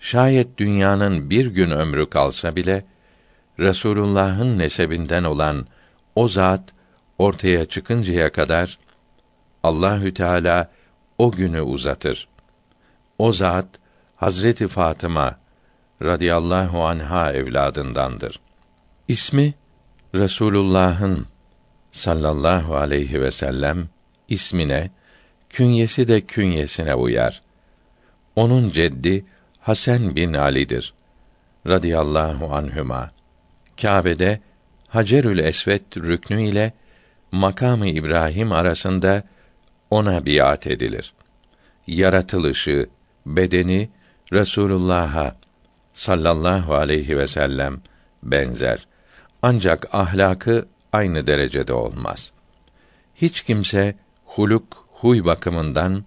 Şayet 0.01 0.59
dünyanın 0.59 1.31
bir 1.31 1.47
gün 1.47 1.71
ömrü 1.71 2.11
kalsa 2.11 2.57
bile 2.57 2.85
Resulullah'ın 3.59 4.59
nesebinden 4.59 5.25
olan 5.25 5.67
o 6.15 6.29
zat 6.29 6.63
ortaya 7.19 7.65
çıkıncaya 7.65 8.33
kadar 8.33 8.79
Allahü 9.63 10.15
Teala 10.15 10.71
o 11.19 11.31
günü 11.31 11.61
uzatır. 11.61 12.29
O 13.19 13.33
zat 13.33 13.67
Hazreti 14.17 14.69
Fatıma 14.69 15.39
radıyallahu 16.03 16.85
anha 16.85 17.33
evladındandır. 17.33 18.41
İsmi 19.09 19.55
Resulullah'ın 20.15 21.27
sallallahu 21.93 22.77
aleyhi 22.77 23.21
ve 23.21 23.31
sellem 23.31 23.89
ismine, 24.29 24.91
künyesi 25.51 26.09
de 26.09 26.21
künyesine 26.21 26.95
uyar. 26.95 27.43
Onun 28.37 28.71
ceddi 28.71 29.25
Hasan 29.61 30.17
bin 30.17 30.35
Ali'dir 30.35 30.95
radıyallahu 31.67 32.55
anhüma. 32.55 33.16
Kâbe'de 33.83 34.41
Hacerül 34.89 35.39
Esved 35.39 35.97
rüknü 35.97 36.43
ile 36.43 36.73
makamı 37.33 37.89
İbrahim 37.89 38.53
arasında 38.53 39.23
ona 39.91 40.27
biat 40.27 40.67
edilir. 40.67 41.13
Yaratılışı, 41.87 42.87
bedeni 43.27 43.89
Resulullah'a 44.33 45.37
sallallahu 45.95 46.75
aleyhi 46.75 47.19
ve 47.19 47.29
sellem 47.29 47.81
benzer. 48.23 48.87
Ancak 49.43 49.95
ahlakı 49.95 50.69
aynı 50.93 51.27
derecede 51.27 51.73
olmaz. 51.73 52.33
Hiç 53.15 53.43
kimse 53.43 53.95
huluk, 54.25 54.89
huy 54.93 55.25
bakımından 55.25 56.05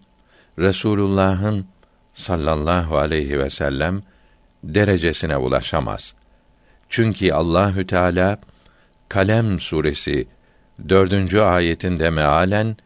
Resulullah'ın 0.59 1.67
sallallahu 2.13 2.97
aleyhi 2.97 3.39
ve 3.39 3.49
sellem 3.49 4.03
derecesine 4.63 5.37
ulaşamaz. 5.37 6.13
Çünkü 6.89 7.31
Allahü 7.31 7.87
Teala 7.87 8.39
Kalem 9.09 9.59
suresi 9.59 10.27
dördüncü 10.89 11.39
ayetinde 11.39 12.09
mealen 12.09 12.77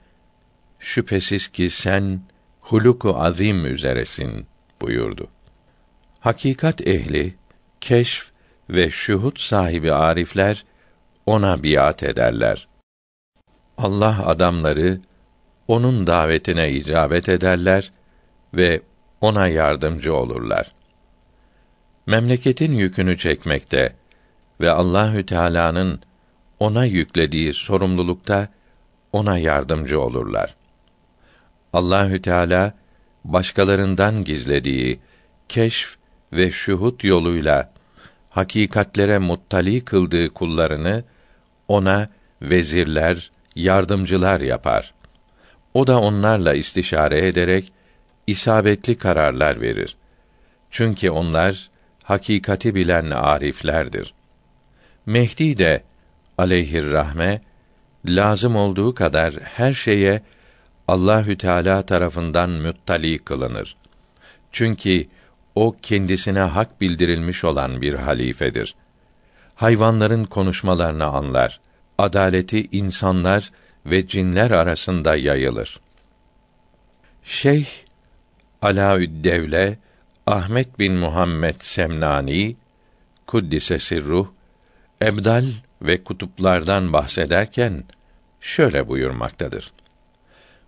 şüphesiz 0.79 1.47
ki 1.47 1.69
sen 1.69 2.21
huluku 2.61 3.17
azim 3.17 3.65
üzeresin 3.65 4.47
buyurdu. 4.81 5.27
Hakikat 6.19 6.87
ehli, 6.87 7.35
keşf 7.81 8.31
ve 8.69 8.89
şuhut 8.89 9.39
sahibi 9.39 9.93
arifler 9.93 10.65
ona 11.25 11.63
biat 11.63 12.03
ederler. 12.03 12.67
Allah 13.77 14.25
adamları 14.25 14.99
onun 15.67 16.07
davetine 16.07 16.71
icabet 16.71 17.29
ederler 17.29 17.91
ve 18.53 18.81
ona 19.21 19.47
yardımcı 19.47 20.15
olurlar. 20.15 20.71
Memleketin 22.07 22.73
yükünü 22.73 23.17
çekmekte 23.17 23.95
ve 24.61 24.71
Allahü 24.71 25.25
Teala'nın 25.25 25.99
ona 26.59 26.85
yüklediği 26.85 27.53
sorumlulukta 27.53 28.47
ona 29.11 29.37
yardımcı 29.37 30.01
olurlar. 30.01 30.55
Allahü 31.73 32.21
Teala 32.21 32.73
başkalarından 33.25 34.23
gizlediği 34.23 34.99
keşf 35.49 35.95
ve 36.33 36.51
şuhut 36.51 37.03
yoluyla 37.03 37.73
hakikatlere 38.29 39.17
muttali 39.17 39.85
kıldığı 39.85 40.29
kullarını 40.29 41.03
ona 41.67 42.09
vezirler, 42.41 43.31
yardımcılar 43.55 44.41
yapar. 44.41 44.93
O 45.73 45.87
da 45.87 45.99
onlarla 45.99 46.53
istişare 46.53 47.27
ederek 47.27 47.71
isabetli 48.27 48.97
kararlar 48.97 49.61
verir. 49.61 49.97
Çünkü 50.71 51.09
onlar 51.09 51.72
hakikati 52.03 52.75
bilen 52.75 53.09
ariflerdir. 53.09 54.13
Mehdi 55.05 55.57
de 55.57 55.83
aleyhir 56.37 56.91
rahme 56.91 57.41
lazım 58.05 58.55
olduğu 58.55 58.95
kadar 58.95 59.33
her 59.33 59.73
şeye 59.73 60.21
Allahü 60.87 61.37
Teala 61.37 61.85
tarafından 61.85 62.49
müttali 62.49 63.19
kılınır. 63.19 63.75
Çünkü 64.51 65.07
o 65.55 65.75
kendisine 65.81 66.39
hak 66.39 66.81
bildirilmiş 66.81 67.43
olan 67.43 67.81
bir 67.81 67.93
halifedir. 67.93 68.75
Hayvanların 69.55 70.25
konuşmalarını 70.25 71.05
anlar. 71.05 71.59
Adaleti 71.97 72.67
insanlar 72.71 73.51
ve 73.85 74.07
cinler 74.07 74.51
arasında 74.51 75.15
yayılır. 75.15 75.79
Şeyh 77.23 77.67
Alaüddevle 78.61 79.77
Ahmet 80.27 80.79
bin 80.79 80.93
Muhammed 80.93 81.55
Semnani 81.59 82.55
kuddise 83.27 83.79
sirruh 83.79 84.27
ebdal 85.01 85.45
ve 85.81 86.03
kutuplardan 86.03 86.93
bahsederken 86.93 87.83
şöyle 88.41 88.87
buyurmaktadır. 88.87 89.73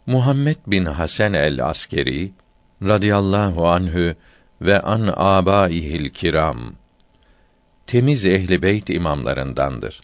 Muhammed 0.06 0.58
bin 0.68 0.86
Hasan 0.86 1.34
el 1.34 1.65
Askeri 1.65 2.32
radıyallahu 2.84 3.68
anhü 3.68 4.15
ve 4.62 4.80
an 4.80 5.13
abaihil 5.15 6.10
kiram 6.10 6.74
temiz 7.88 8.26
ehli 8.26 8.62
beyt 8.62 8.89
imamlarındandır. 8.89 10.02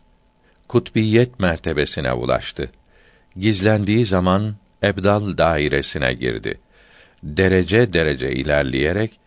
Kutbiyet 0.67 1.39
mertebesine 1.39 2.13
ulaştı. 2.13 2.71
Gizlendiği 3.35 4.05
zaman 4.05 4.55
ebdal 4.83 5.37
dairesine 5.37 6.13
girdi. 6.13 6.59
Derece 7.23 7.93
derece 7.93 8.31
ilerleyerek 8.31 9.20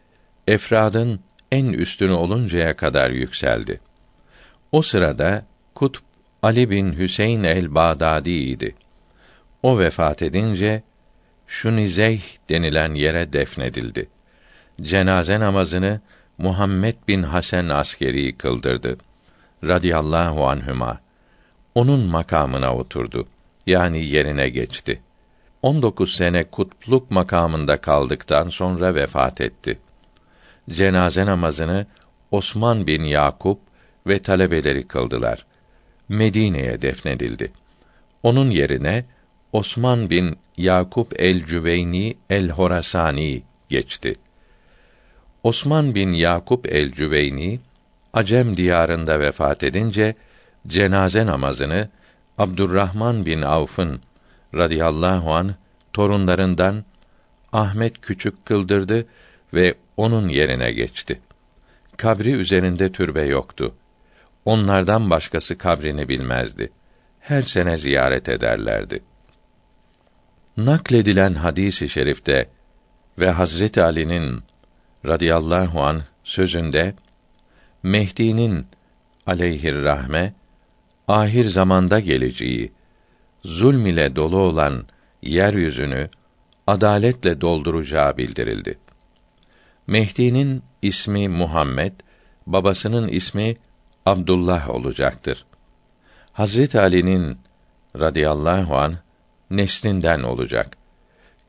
efradın 0.48 1.20
en 1.52 1.66
üstünü 1.66 2.12
oluncaya 2.12 2.76
kadar 2.76 3.10
yükseldi. 3.10 3.80
O 4.72 4.82
sırada 4.82 5.46
Kutb 5.74 6.00
Ali 6.42 6.70
bin 6.70 6.98
Hüseyin 6.98 7.44
el-Bağdadi 7.44 8.30
idi. 8.30 8.74
O 9.62 9.78
vefat 9.78 10.22
edince 10.22 10.82
Şunizeyh 11.46 12.22
denilen 12.48 12.94
yere 12.94 13.32
defnedildi. 13.32 14.08
Cenaze 14.82 15.40
namazını 15.40 16.00
Muhammed 16.38 16.94
bin 17.08 17.22
Hasan 17.22 17.68
askeri 17.68 18.36
kıldırdı. 18.36 18.98
Radiyallahu 19.64 20.46
anhüma. 20.46 21.00
Onun 21.74 22.00
makamına 22.00 22.76
oturdu. 22.76 23.26
Yani 23.66 24.04
yerine 24.04 24.48
geçti. 24.48 25.00
19 25.62 26.16
sene 26.16 26.44
kutpluk 26.44 27.10
makamında 27.10 27.76
kaldıktan 27.80 28.48
sonra 28.48 28.94
vefat 28.94 29.40
etti. 29.40 29.78
Cenaze 30.70 31.26
namazını 31.26 31.86
Osman 32.30 32.86
bin 32.86 33.02
Yakup 33.02 33.60
ve 34.06 34.18
talebeleri 34.18 34.86
kıldılar. 34.86 35.46
Medine'ye 36.08 36.82
defnedildi. 36.82 37.52
Onun 38.22 38.50
yerine 38.50 39.04
Osman 39.52 40.10
bin 40.10 40.38
Yakup 40.56 41.20
el-Cüveyni 41.20 42.16
el-Horasani 42.30 43.42
geçti. 43.68 44.14
Osman 45.42 45.94
bin 45.94 46.12
Yakup 46.12 46.66
el-Cüveyni 46.66 47.60
Acem 48.12 48.56
diyarında 48.56 49.20
vefat 49.20 49.62
edince 49.62 50.14
cenaze 50.66 51.26
namazını 51.26 51.88
Abdurrahman 52.38 53.26
bin 53.26 53.42
Avf'ın 53.42 54.00
radıyallahu 54.54 55.34
an 55.34 55.54
torunlarından 55.92 56.84
Ahmet 57.52 58.00
Küçük 58.00 58.46
kıldırdı 58.46 59.06
ve 59.54 59.74
onun 59.96 60.28
yerine 60.28 60.72
geçti. 60.72 61.20
Kabri 61.96 62.32
üzerinde 62.32 62.92
türbe 62.92 63.22
yoktu. 63.22 63.74
Onlardan 64.44 65.10
başkası 65.10 65.58
kabrini 65.58 66.08
bilmezdi. 66.08 66.72
Her 67.20 67.42
sene 67.42 67.76
ziyaret 67.76 68.28
ederlerdi. 68.28 69.02
Nakledilen 70.56 71.34
hadisi 71.34 71.86
i 71.86 71.88
şerifte 71.88 72.48
ve 73.18 73.30
Hazreti 73.30 73.82
Ali'nin 73.82 74.42
radıyallahu 75.06 75.82
an 75.82 76.02
sözünde 76.24 76.94
Mehdi'nin 77.82 78.66
aleyhir 79.26 79.82
rahme 79.82 80.34
ahir 81.08 81.44
zamanda 81.44 82.00
geleceği 82.00 82.72
zulm 83.44 83.86
ile 83.86 84.16
dolu 84.16 84.38
olan 84.38 84.86
yeryüzünü 85.22 86.08
adaletle 86.66 87.40
dolduracağı 87.40 88.16
bildirildi. 88.16 88.78
Mehdi'nin 89.86 90.62
ismi 90.82 91.28
Muhammed, 91.28 91.92
babasının 92.46 93.08
ismi 93.08 93.56
Abdullah 94.06 94.70
olacaktır. 94.70 95.44
Hazret 96.32 96.74
Ali'nin 96.74 97.38
radıyallahu 98.00 98.76
an 98.76 98.98
neslinden 99.50 100.22
olacak. 100.22 100.76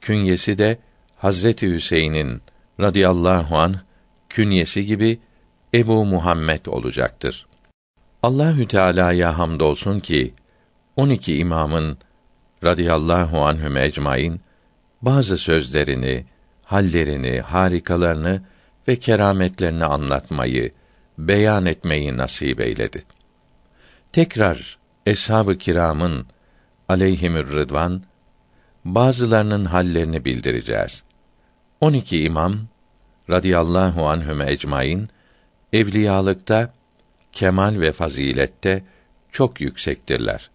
Künyesi 0.02 0.58
de 0.58 0.78
Hazreti 1.18 1.68
Hüseyin'in 1.68 2.42
radıyallahu 2.80 3.58
an 3.58 3.76
künyesi 4.30 4.86
gibi 4.86 5.20
Ebu 5.74 6.06
Muhammed 6.06 6.66
olacaktır. 6.66 7.48
Allahü 8.24 8.68
Teala'ya 8.68 9.38
hamdolsun 9.38 10.00
ki 10.00 10.34
12 10.96 11.38
imamın 11.38 11.98
radıyallahu 12.64 13.46
anhum 13.46 13.78
ecmaîn 13.78 14.42
bazı 15.02 15.38
sözlerini, 15.38 16.26
hallerini, 16.66 17.40
harikalarını 17.40 18.42
ve 18.88 18.96
kerametlerini 19.00 19.86
anlatmayı, 19.86 20.72
beyan 21.18 21.66
etmeyi 21.66 22.18
nasip 22.18 22.62
eyledi. 22.62 23.04
Tekrar 24.12 24.78
eshab-ı 25.06 25.58
kiramın 25.58 26.28
aleyhimür 26.90 27.54
rıdvan 27.54 28.02
bazılarının 28.86 29.66
hallerini 29.66 30.26
bildireceğiz. 30.26 31.04
12 31.82 32.24
imam 32.24 32.56
radıyallahu 33.30 34.08
anhum 34.08 34.42
ecmaîn 34.42 35.10
evliyalıkta 35.74 36.70
kemal 37.32 37.80
ve 37.82 37.92
fazilette 37.92 38.84
çok 39.32 39.62
yüksektirler. 39.62 40.50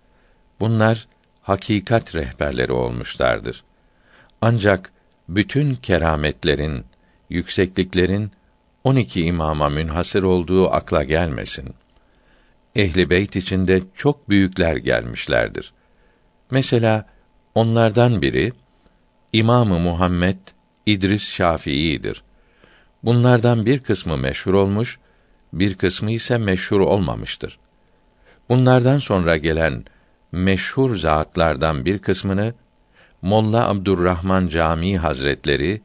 Bunlar 0.61 1.09
hakikat 1.43 2.15
rehberleri 2.15 2.73
olmuşlardır. 2.73 3.65
Ancak 4.41 4.93
bütün 5.31 5.75
kerametlerin, 5.75 6.85
yüksekliklerin 7.31 8.31
12 8.85 9.25
imama 9.25 9.69
münhasır 9.69 10.23
olduğu 10.23 10.71
akla 10.71 11.05
gelmesin. 11.05 11.75
ehli 12.77 13.11
beyt 13.11 13.37
içinde 13.37 13.83
çok 13.97 14.29
büyükler 14.29 14.77
gelmişlerdir. 14.77 15.73
Mesela 16.51 17.07
onlardan 17.55 18.23
biri 18.23 18.53
İmamı 19.33 19.79
Muhammed 19.79 20.39
İdris 20.87 21.23
Şafii'dir. 21.23 22.23
Bunlardan 23.03 23.67
bir 23.67 23.81
kısmı 23.81 24.17
meşhur 24.17 24.55
olmuş, 24.55 24.99
bir 25.53 25.75
kısmı 25.75 26.11
ise 26.11 26.39
meşhur 26.39 26.81
olmamıştır. 26.81 27.59
Bunlardan 28.49 28.99
sonra 28.99 29.37
gelen 29.37 29.85
meşhur 30.33 30.97
zatlardan 30.97 31.85
bir 31.85 31.99
kısmını 31.99 32.55
Molla 33.23 33.69
Abdurrahman 33.69 34.49
Camii 34.49 34.99
Hazretleri 34.99 35.81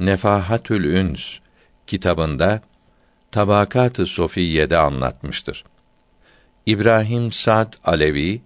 Nefahatül 0.00 0.84
Üns 0.84 1.38
kitabında 1.86 2.60
Tabakat-ı 3.30 4.06
Sofiyye'de 4.06 4.76
anlatmıştır. 4.76 5.64
İbrahim 6.66 7.32
Sad 7.32 7.72
Alevi, 7.84 8.42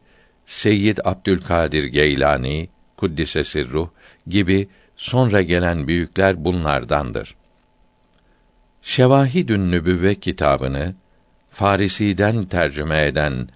Seyyid 0.46 0.98
Abdülkadir 1.04 1.84
Geylani, 1.84 2.68
Kuddise 2.96 3.44
Sirruh 3.44 3.88
gibi 4.26 4.68
sonra 4.96 5.42
gelen 5.42 5.88
büyükler 5.88 6.44
bunlardandır. 6.44 7.34
Şevahidün 8.82 9.70
Nübüvve 9.70 10.14
kitabını 10.14 10.94
Farisi'den 11.50 12.44
tercüme 12.44 13.06
eden 13.06 13.48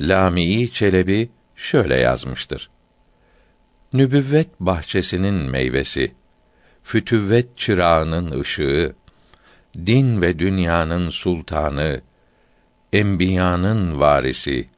Lamii 0.00 0.72
Çelebi 0.72 1.28
şöyle 1.56 1.96
yazmıştır. 1.96 2.70
Nübüvvet 3.92 4.48
bahçesinin 4.60 5.34
meyvesi, 5.34 6.12
fütüvvet 6.82 7.58
çırağının 7.58 8.40
ışığı, 8.40 8.94
din 9.76 10.22
ve 10.22 10.38
dünyanın 10.38 11.10
sultanı, 11.10 12.00
enbiyanın 12.92 14.00
varisi, 14.00 14.68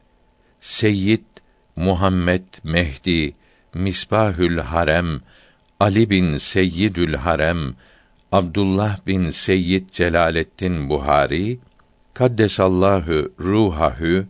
Seyyid 0.61 1.25
Muhammed 1.77 2.44
Mehdi, 2.64 3.35
Misbahül 3.75 4.59
Harem, 4.59 5.20
Ali 5.81 6.11
bin 6.11 6.37
Seyyidül 6.37 7.14
Harem, 7.14 7.75
Abdullah 8.33 9.07
bin 9.07 9.31
Seyyid 9.31 9.90
Celaleddin 9.92 10.88
Buhari, 10.88 11.59
Kaddesallahu 12.14 13.33
ruhahü, 13.40 14.27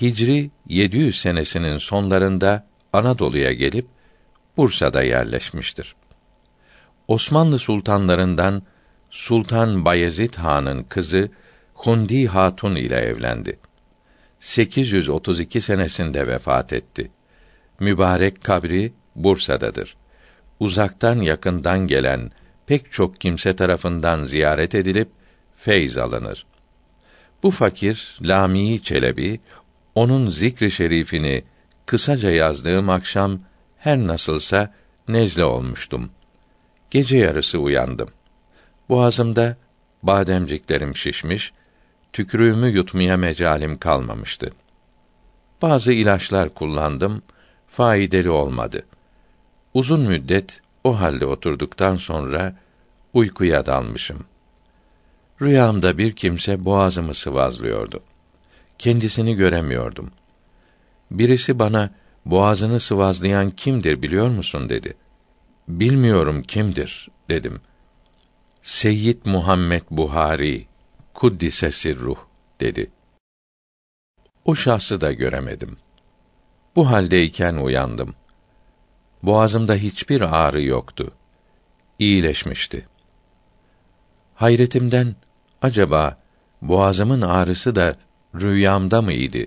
Hicri 0.00 0.50
700 0.68 1.20
senesinin 1.20 1.78
sonlarında 1.78 2.67
Anadolu'ya 2.92 3.52
gelip 3.52 3.86
Bursa'da 4.56 5.02
yerleşmiştir. 5.02 5.94
Osmanlı 7.08 7.58
sultanlarından 7.58 8.62
Sultan 9.10 9.84
Bayezid 9.84 10.34
Han'ın 10.34 10.82
kızı 10.82 11.30
Hundi 11.74 12.26
Hatun 12.26 12.74
ile 12.74 12.96
evlendi. 12.96 13.58
832 14.40 15.60
senesinde 15.60 16.26
vefat 16.26 16.72
etti. 16.72 17.10
Mübarek 17.80 18.44
kabri 18.44 18.92
Bursa'dadır. 19.16 19.96
Uzaktan 20.60 21.20
yakından 21.20 21.86
gelen 21.86 22.30
pek 22.66 22.92
çok 22.92 23.20
kimse 23.20 23.56
tarafından 23.56 24.24
ziyaret 24.24 24.74
edilip 24.74 25.08
feyz 25.56 25.98
alınır. 25.98 26.46
Bu 27.42 27.50
fakir 27.50 28.18
Lami 28.22 28.82
Çelebi 28.82 29.40
onun 29.94 30.30
zikri 30.30 30.70
şerifini 30.70 31.44
kısaca 31.88 32.30
yazdığım 32.30 32.90
akşam 32.90 33.40
her 33.78 33.98
nasılsa 33.98 34.74
nezle 35.08 35.44
olmuştum. 35.44 36.10
Gece 36.90 37.18
yarısı 37.18 37.58
uyandım. 37.58 38.08
Boğazımda 38.88 39.56
bademciklerim 40.02 40.96
şişmiş, 40.96 41.52
tükrüğümü 42.12 42.68
yutmaya 42.68 43.16
mecalim 43.16 43.78
kalmamıştı. 43.78 44.50
Bazı 45.62 45.92
ilaçlar 45.92 46.48
kullandım, 46.48 47.22
faydalı 47.68 48.32
olmadı. 48.32 48.86
Uzun 49.74 50.00
müddet 50.00 50.60
o 50.84 51.00
halde 51.00 51.26
oturduktan 51.26 51.96
sonra 51.96 52.56
uykuya 53.14 53.66
dalmışım. 53.66 54.24
Rüyamda 55.42 55.98
bir 55.98 56.12
kimse 56.12 56.64
boğazımı 56.64 57.14
sıvazlıyordu. 57.14 58.00
Kendisini 58.78 59.34
göremiyordum. 59.34 60.10
Birisi 61.10 61.58
bana 61.58 61.90
boğazını 62.24 62.80
sıvazlayan 62.80 63.50
kimdir 63.50 64.02
biliyor 64.02 64.28
musun 64.28 64.68
dedi. 64.68 64.94
Bilmiyorum 65.68 66.42
kimdir 66.42 67.08
dedim. 67.28 67.60
Seyyid 68.62 69.18
Muhammed 69.24 69.82
Buhari 69.90 70.66
kuddise 71.14 71.72
sirruh 71.72 72.18
dedi. 72.60 72.90
O 74.44 74.54
şahsı 74.54 75.00
da 75.00 75.12
göremedim. 75.12 75.76
Bu 76.76 76.90
haldeyken 76.90 77.54
uyandım. 77.54 78.14
Boğazımda 79.22 79.74
hiçbir 79.74 80.20
ağrı 80.20 80.62
yoktu. 80.62 81.12
İyileşmişti. 81.98 82.86
Hayretimden 84.34 85.16
acaba 85.62 86.18
boğazımın 86.62 87.20
ağrısı 87.20 87.74
da 87.74 87.94
rüyamda 88.34 89.02
mıydı? 89.02 89.38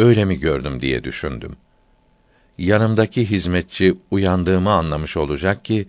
Öyle 0.00 0.24
mi 0.24 0.38
gördüm 0.38 0.80
diye 0.80 1.04
düşündüm. 1.04 1.56
Yanımdaki 2.58 3.30
hizmetçi 3.30 3.94
uyandığımı 4.10 4.70
anlamış 4.72 5.16
olacak 5.16 5.64
ki 5.64 5.88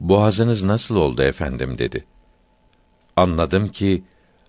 boğazınız 0.00 0.64
nasıl 0.64 0.96
oldu 0.96 1.22
efendim 1.22 1.78
dedi. 1.78 2.04
Anladım 3.16 3.68
ki 3.68 4.02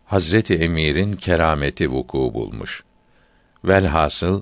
Hazreti 0.05 0.55
Emir'in 0.55 1.13
kerameti 1.13 1.91
vuku 1.91 2.17
bulmuş. 2.17 2.84
Velhasıl 3.65 4.41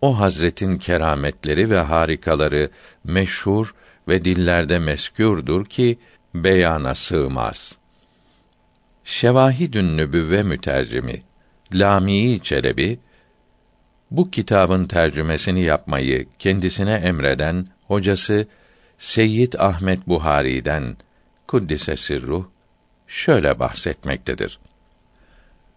o 0.00 0.18
hazretin 0.20 0.78
kerametleri 0.78 1.70
ve 1.70 1.78
harikaları 1.78 2.70
meşhur 3.04 3.74
ve 4.08 4.24
dillerde 4.24 4.76
meskûrdur 4.76 5.66
ki 5.66 5.98
beyana 6.34 6.94
sığmaz. 6.94 7.76
Şevahidün 9.04 9.96
Nübüvve 9.96 10.42
mütercimi 10.42 11.22
Lamii 11.72 12.40
Çelebi 12.40 12.98
bu 14.10 14.30
kitabın 14.30 14.84
tercümesini 14.84 15.62
yapmayı 15.62 16.26
kendisine 16.38 16.92
emreden 16.94 17.66
hocası 17.86 18.46
Seyyid 18.98 19.52
Ahmet 19.52 20.08
Buhari'den 20.08 20.96
kuddise 21.46 21.96
sirruh 21.96 22.44
şöyle 23.06 23.58
bahsetmektedir. 23.58 24.58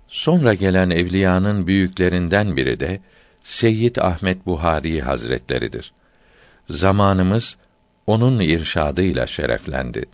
Sonra 0.07 0.53
gelen 0.53 0.89
evliyanın 0.89 1.67
büyüklerinden 1.67 2.57
biri 2.57 2.79
de 2.79 3.01
Seyyid 3.41 3.95
Ahmet 3.95 4.45
Buhari 4.45 5.01
Hazretleridir. 5.01 5.91
Zamanımız 6.69 7.57
onun 8.07 8.39
irşadıyla 8.39 9.27
şereflendi. 9.27 10.05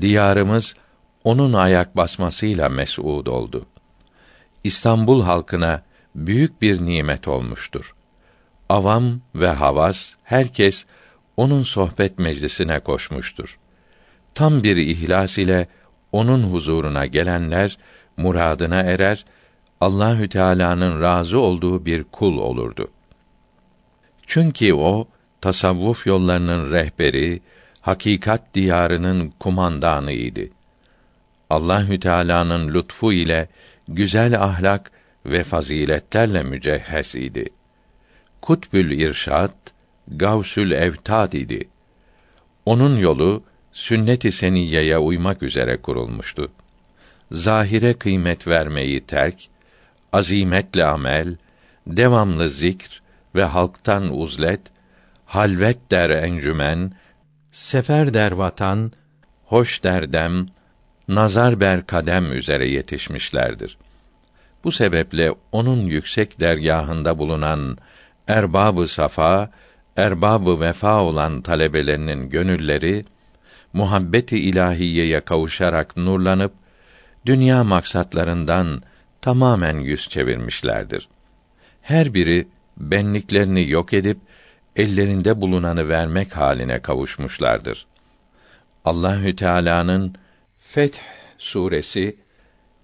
Diyarımız 0.00 0.76
onun 1.24 1.52
ayak 1.52 1.96
basmasıyla 1.96 2.68
mes'ud 2.68 3.26
oldu. 3.26 3.66
İstanbul 4.64 5.22
halkına 5.22 5.82
büyük 6.16 6.62
bir 6.62 6.86
nimet 6.86 7.28
olmuştur. 7.28 7.94
Avam 8.68 9.20
ve 9.34 9.48
havas 9.48 10.14
herkes 10.24 10.86
onun 11.36 11.62
sohbet 11.62 12.18
meclisine 12.18 12.80
koşmuştur. 12.80 13.58
Tam 14.34 14.62
bir 14.62 14.76
ihlas 14.76 15.38
ile 15.38 15.66
onun 16.12 16.42
huzuruna 16.42 17.06
gelenler 17.06 17.78
muradına 18.16 18.76
erer, 18.80 19.24
Allahü 19.80 20.28
Teala'nın 20.28 21.02
razı 21.02 21.38
olduğu 21.38 21.86
bir 21.86 22.04
kul 22.04 22.38
olurdu. 22.38 22.88
Çünkü 24.26 24.74
o 24.74 25.08
tasavvuf 25.40 26.06
yollarının 26.06 26.72
rehberi, 26.72 27.40
hakikat 27.80 28.54
diyarının 28.54 29.32
kumandanıydı. 29.40 30.40
Allahü 31.50 32.00
Teala'nın 32.00 32.74
lütfu 32.74 33.12
ile 33.12 33.48
güzel 33.88 34.42
ahlak 34.42 34.92
ve 35.26 35.44
faziletlerle 35.44 36.42
mücehhez 36.42 37.14
idi. 37.14 37.48
Kutbül 38.42 38.90
irşad, 38.90 39.52
Gavsül 40.08 40.70
Evtad 40.70 41.32
idi. 41.32 41.68
Onun 42.66 42.96
yolu 42.96 43.42
sünnet-i 43.72 44.32
seniyeye 44.32 44.98
uymak 44.98 45.42
üzere 45.42 45.76
kurulmuştu. 45.76 46.52
Zahire 47.30 47.94
kıymet 47.94 48.48
vermeyi 48.48 49.00
terk, 49.00 49.36
azimetle 50.12 50.84
amel, 50.84 51.36
devamlı 51.86 52.48
zikr 52.48 53.02
ve 53.34 53.44
halktan 53.44 54.18
uzlet, 54.18 54.60
halvet 55.24 55.90
der 55.90 56.10
encümen, 56.10 56.92
sefer 57.52 58.14
der 58.14 58.32
vatan, 58.32 58.92
hoş 59.44 59.84
der 59.84 60.12
dem, 60.12 60.46
nazar 61.08 61.60
ber 61.60 61.86
kadem 61.86 62.32
üzere 62.32 62.68
yetişmişlerdir. 62.68 63.78
Bu 64.66 64.72
sebeple 64.72 65.34
onun 65.52 65.86
yüksek 65.86 66.40
dergahında 66.40 67.18
bulunan 67.18 67.78
erbabı 68.28 68.88
safa, 68.88 69.50
erbabı 69.96 70.60
vefa 70.60 71.02
olan 71.02 71.42
talebelerinin 71.42 72.30
gönülleri 72.30 73.04
muhabbeti 73.72 74.38
ilahiyeye 74.38 75.20
kavuşarak 75.20 75.96
nurlanıp 75.96 76.52
dünya 77.26 77.64
maksatlarından 77.64 78.82
tamamen 79.20 79.78
yüz 79.78 80.08
çevirmişlerdir. 80.08 81.08
Her 81.82 82.14
biri 82.14 82.48
benliklerini 82.76 83.70
yok 83.70 83.92
edip 83.92 84.18
ellerinde 84.76 85.40
bulunanı 85.40 85.88
vermek 85.88 86.36
haline 86.36 86.78
kavuşmuşlardır. 86.80 87.86
Allahü 88.84 89.36
Teala'nın 89.36 90.14
Feth 90.60 90.98
suresi 91.38 92.25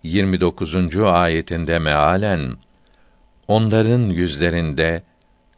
29. 0.02 0.96
ayetinde 0.96 1.78
mealen 1.78 2.56
onların 3.48 4.00
yüzlerinde 4.00 5.02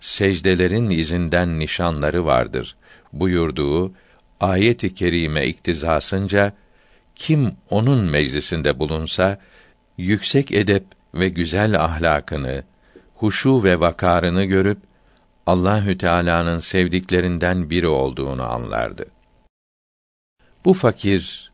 secdelerin 0.00 0.90
izinden 0.90 1.59
nişanları 1.59 2.24
vardır 2.24 2.76
buyurduğu 3.12 3.92
ayet-i 4.40 4.94
kerime 4.94 5.46
iktizasınca 5.46 6.52
kim 7.14 7.57
onun 7.70 8.04
meclisinde 8.04 8.78
bulunsa 8.78 9.38
yüksek 9.98 10.52
edep 10.52 10.85
ve 11.14 11.28
güzel 11.28 11.85
ahlakını, 11.85 12.64
huşu 13.14 13.64
ve 13.64 13.80
vakarını 13.80 14.44
görüp 14.44 14.78
Allahü 15.46 15.98
Teala'nın 15.98 16.59
sevdiklerinden 16.59 17.70
biri 17.70 17.88
olduğunu 17.88 18.42
anlardı. 18.42 19.07
Bu 20.64 20.74
fakir 20.74 21.52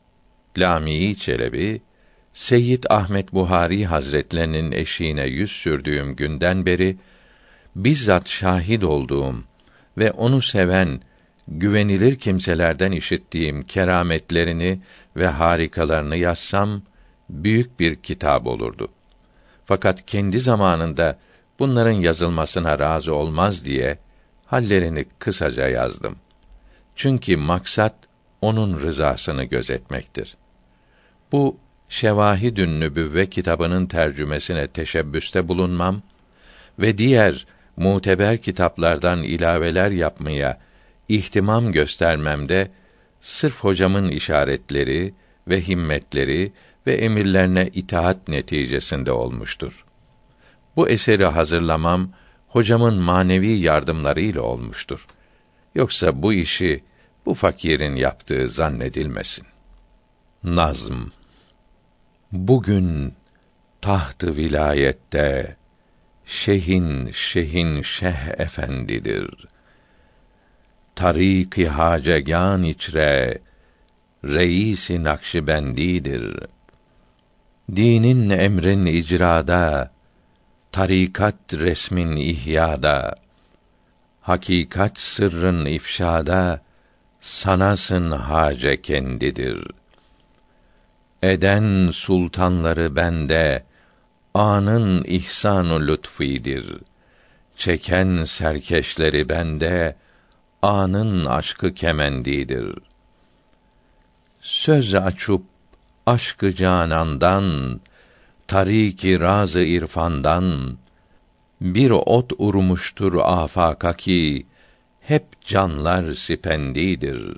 Lami 0.59 1.17
Çelebi 1.17 1.83
Seyyid 2.41 2.85
Ahmet 2.91 3.33
Buhari 3.33 3.87
Hazretlerinin 3.87 4.73
eşiğine 4.73 5.27
yüz 5.27 5.51
sürdüğüm 5.51 6.17
günden 6.17 6.67
beri 6.67 6.97
bizzat 7.77 8.29
şahit 8.29 8.85
olduğum 8.85 9.35
ve 9.99 10.11
onu 10.11 10.43
seven 10.43 11.01
güvenilir 11.49 12.17
kimselerden 12.17 12.93
işittiğim 12.93 13.63
kerametlerini 13.63 14.81
ve 15.17 15.27
harikalarını 15.27 16.17
yazsam 16.17 16.83
büyük 17.31 17.81
bir 17.81 17.97
kitap 17.97 18.47
olurdu. 18.47 18.89
Fakat 19.65 20.07
kendi 20.07 20.41
zamanında 20.41 21.19
bunların 21.59 22.01
yazılmasına 22.01 22.79
razı 22.79 23.15
olmaz 23.15 23.65
diye 23.65 23.99
hallerini 24.47 25.05
kısaca 25.19 25.69
yazdım. 25.69 26.17
Çünkü 26.97 27.37
maksat 27.37 27.95
onun 28.41 28.81
rızasını 28.81 29.45
gözetmektir. 29.45 30.37
Bu 31.33 31.57
Şevahidün 31.91 32.81
Nübüvve 32.81 33.27
kitabının 33.27 33.87
tercümesine 33.87 34.69
teşebbüste 34.69 35.49
bulunmam 35.49 36.03
ve 36.79 36.99
diğer 36.99 37.47
muteber 37.77 38.39
kitaplardan 38.39 39.23
ilaveler 39.23 39.91
yapmaya 39.91 40.61
ihtimam 41.09 41.73
göstermemde 41.73 42.71
sırf 43.21 43.65
hocamın 43.65 44.09
işaretleri 44.09 45.15
ve 45.49 45.61
himmetleri 45.61 46.53
ve 46.87 46.95
emirlerine 46.95 47.71
itaat 47.75 48.29
neticesinde 48.29 49.13
olmuştur. 49.13 49.85
Bu 50.77 50.89
eseri 50.89 51.25
hazırlamam 51.25 52.13
hocamın 52.49 53.03
manevi 53.03 53.51
yardımlarıyla 53.51 54.43
olmuştur. 54.43 55.07
Yoksa 55.75 56.23
bu 56.23 56.33
işi 56.33 56.85
bu 57.27 57.35
fakirin 57.35 57.97
yaptığı 57.97 58.49
zannedilmesin. 58.49 59.47
Nazm 60.45 61.20
Bugün 62.33 63.15
tahtı 63.81 64.37
vilayette 64.37 65.57
şehin 66.27 67.11
şehin 67.13 67.83
şeh 67.83 68.41
efendidir. 68.41 69.47
Tarik-i 70.95 71.69
hacegan 71.69 72.63
içre 72.63 73.39
reisi 74.25 75.05
Nakşibendidir. 75.05 76.37
Dinin 77.77 78.31
emrin 78.31 78.87
icrada, 78.87 79.93
tarikat 80.73 81.55
resmin 81.55 82.17
ihyada, 82.17 83.15
hakikat 84.21 84.99
sırrın 84.99 85.67
ifşada, 85.67 86.63
sanasın 87.21 88.11
hace 88.11 88.83
kendidir. 88.83 89.80
Eden 91.23 91.91
sultanları 91.91 92.97
bende, 92.97 93.65
anın 94.35 95.05
ihsanu 95.05 95.87
lütfidir. 95.87 96.67
Çeken 97.57 98.25
serkeşleri 98.25 99.29
bende, 99.29 99.97
anın 100.63 101.25
aşkı 101.25 101.75
kemendidir. 101.75 102.79
Söz 104.41 104.95
açıp 104.95 105.43
aşkı 106.07 106.55
canandan, 106.55 107.81
tariki 108.47 109.21
razı 109.21 109.61
irfandan, 109.61 110.79
bir 111.61 111.91
ot 111.91 112.33
urmuştur 112.39 113.15
afaka 113.25 113.93
ki, 113.93 114.47
hep 115.01 115.25
canlar 115.45 116.15
sipendidir. 116.15 117.37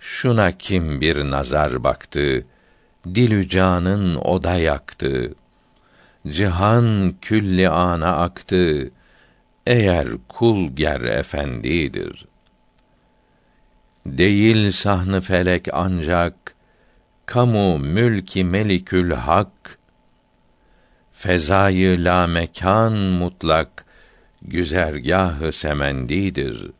Şuna 0.00 0.52
kim 0.52 1.00
bir 1.00 1.30
nazar 1.30 1.84
baktı, 1.84 2.46
dilü 3.14 3.48
canın 3.48 4.14
oda 4.14 4.54
yaktı. 4.54 5.34
Cihan 6.28 7.14
külli 7.20 7.68
ana 7.68 8.16
aktı, 8.16 8.90
eğer 9.66 10.08
kul 10.28 10.70
ger 10.70 11.00
efendidir. 11.00 12.26
Değil 14.06 14.72
sahnı 14.72 15.20
felek 15.20 15.68
ancak, 15.72 16.54
kamu 17.26 17.78
mülki 17.78 18.44
melikül 18.44 19.12
hak, 19.12 19.78
fezayı 21.12 22.04
la 22.04 22.26
mekan 22.26 22.92
mutlak, 22.92 23.84
güzergahı 24.42 25.52
semendidir. 25.52 26.70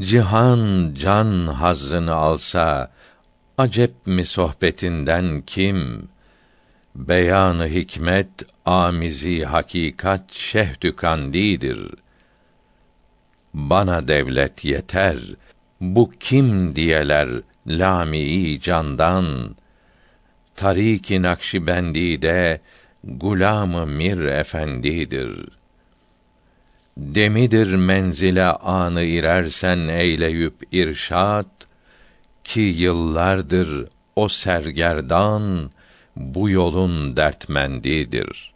Cihan 0.00 0.94
can 0.94 1.46
hazzını 1.46 2.14
alsa, 2.14 2.92
acep 3.58 4.06
mi 4.06 4.24
sohbetinden 4.24 5.42
kim? 5.46 6.08
Beyanı 6.94 7.68
hikmet, 7.68 8.28
amizi 8.64 9.44
hakikat 9.44 10.32
şehdü 10.32 10.96
kandidir. 10.96 11.90
Bana 13.54 14.08
devlet 14.08 14.64
yeter, 14.64 15.18
bu 15.80 16.12
kim 16.20 16.76
diyeler 16.76 17.28
lami 17.66 18.60
candan, 18.60 19.56
Tarik-i 20.56 21.22
Nakşibendi'de 21.22 22.60
gulamı 23.04 23.86
Mir 23.86 24.18
efendidir. 24.18 25.55
Demidir 26.96 27.74
menzile 27.74 28.44
anı 28.44 29.02
irersen 29.02 29.88
eyleyüp 29.88 30.54
irşat 30.72 31.66
ki 32.44 32.60
yıllardır 32.60 33.88
o 34.16 34.28
sergerdan 34.28 35.70
bu 36.16 36.50
yolun 36.50 37.16
dertmendidir.'' 37.16 38.55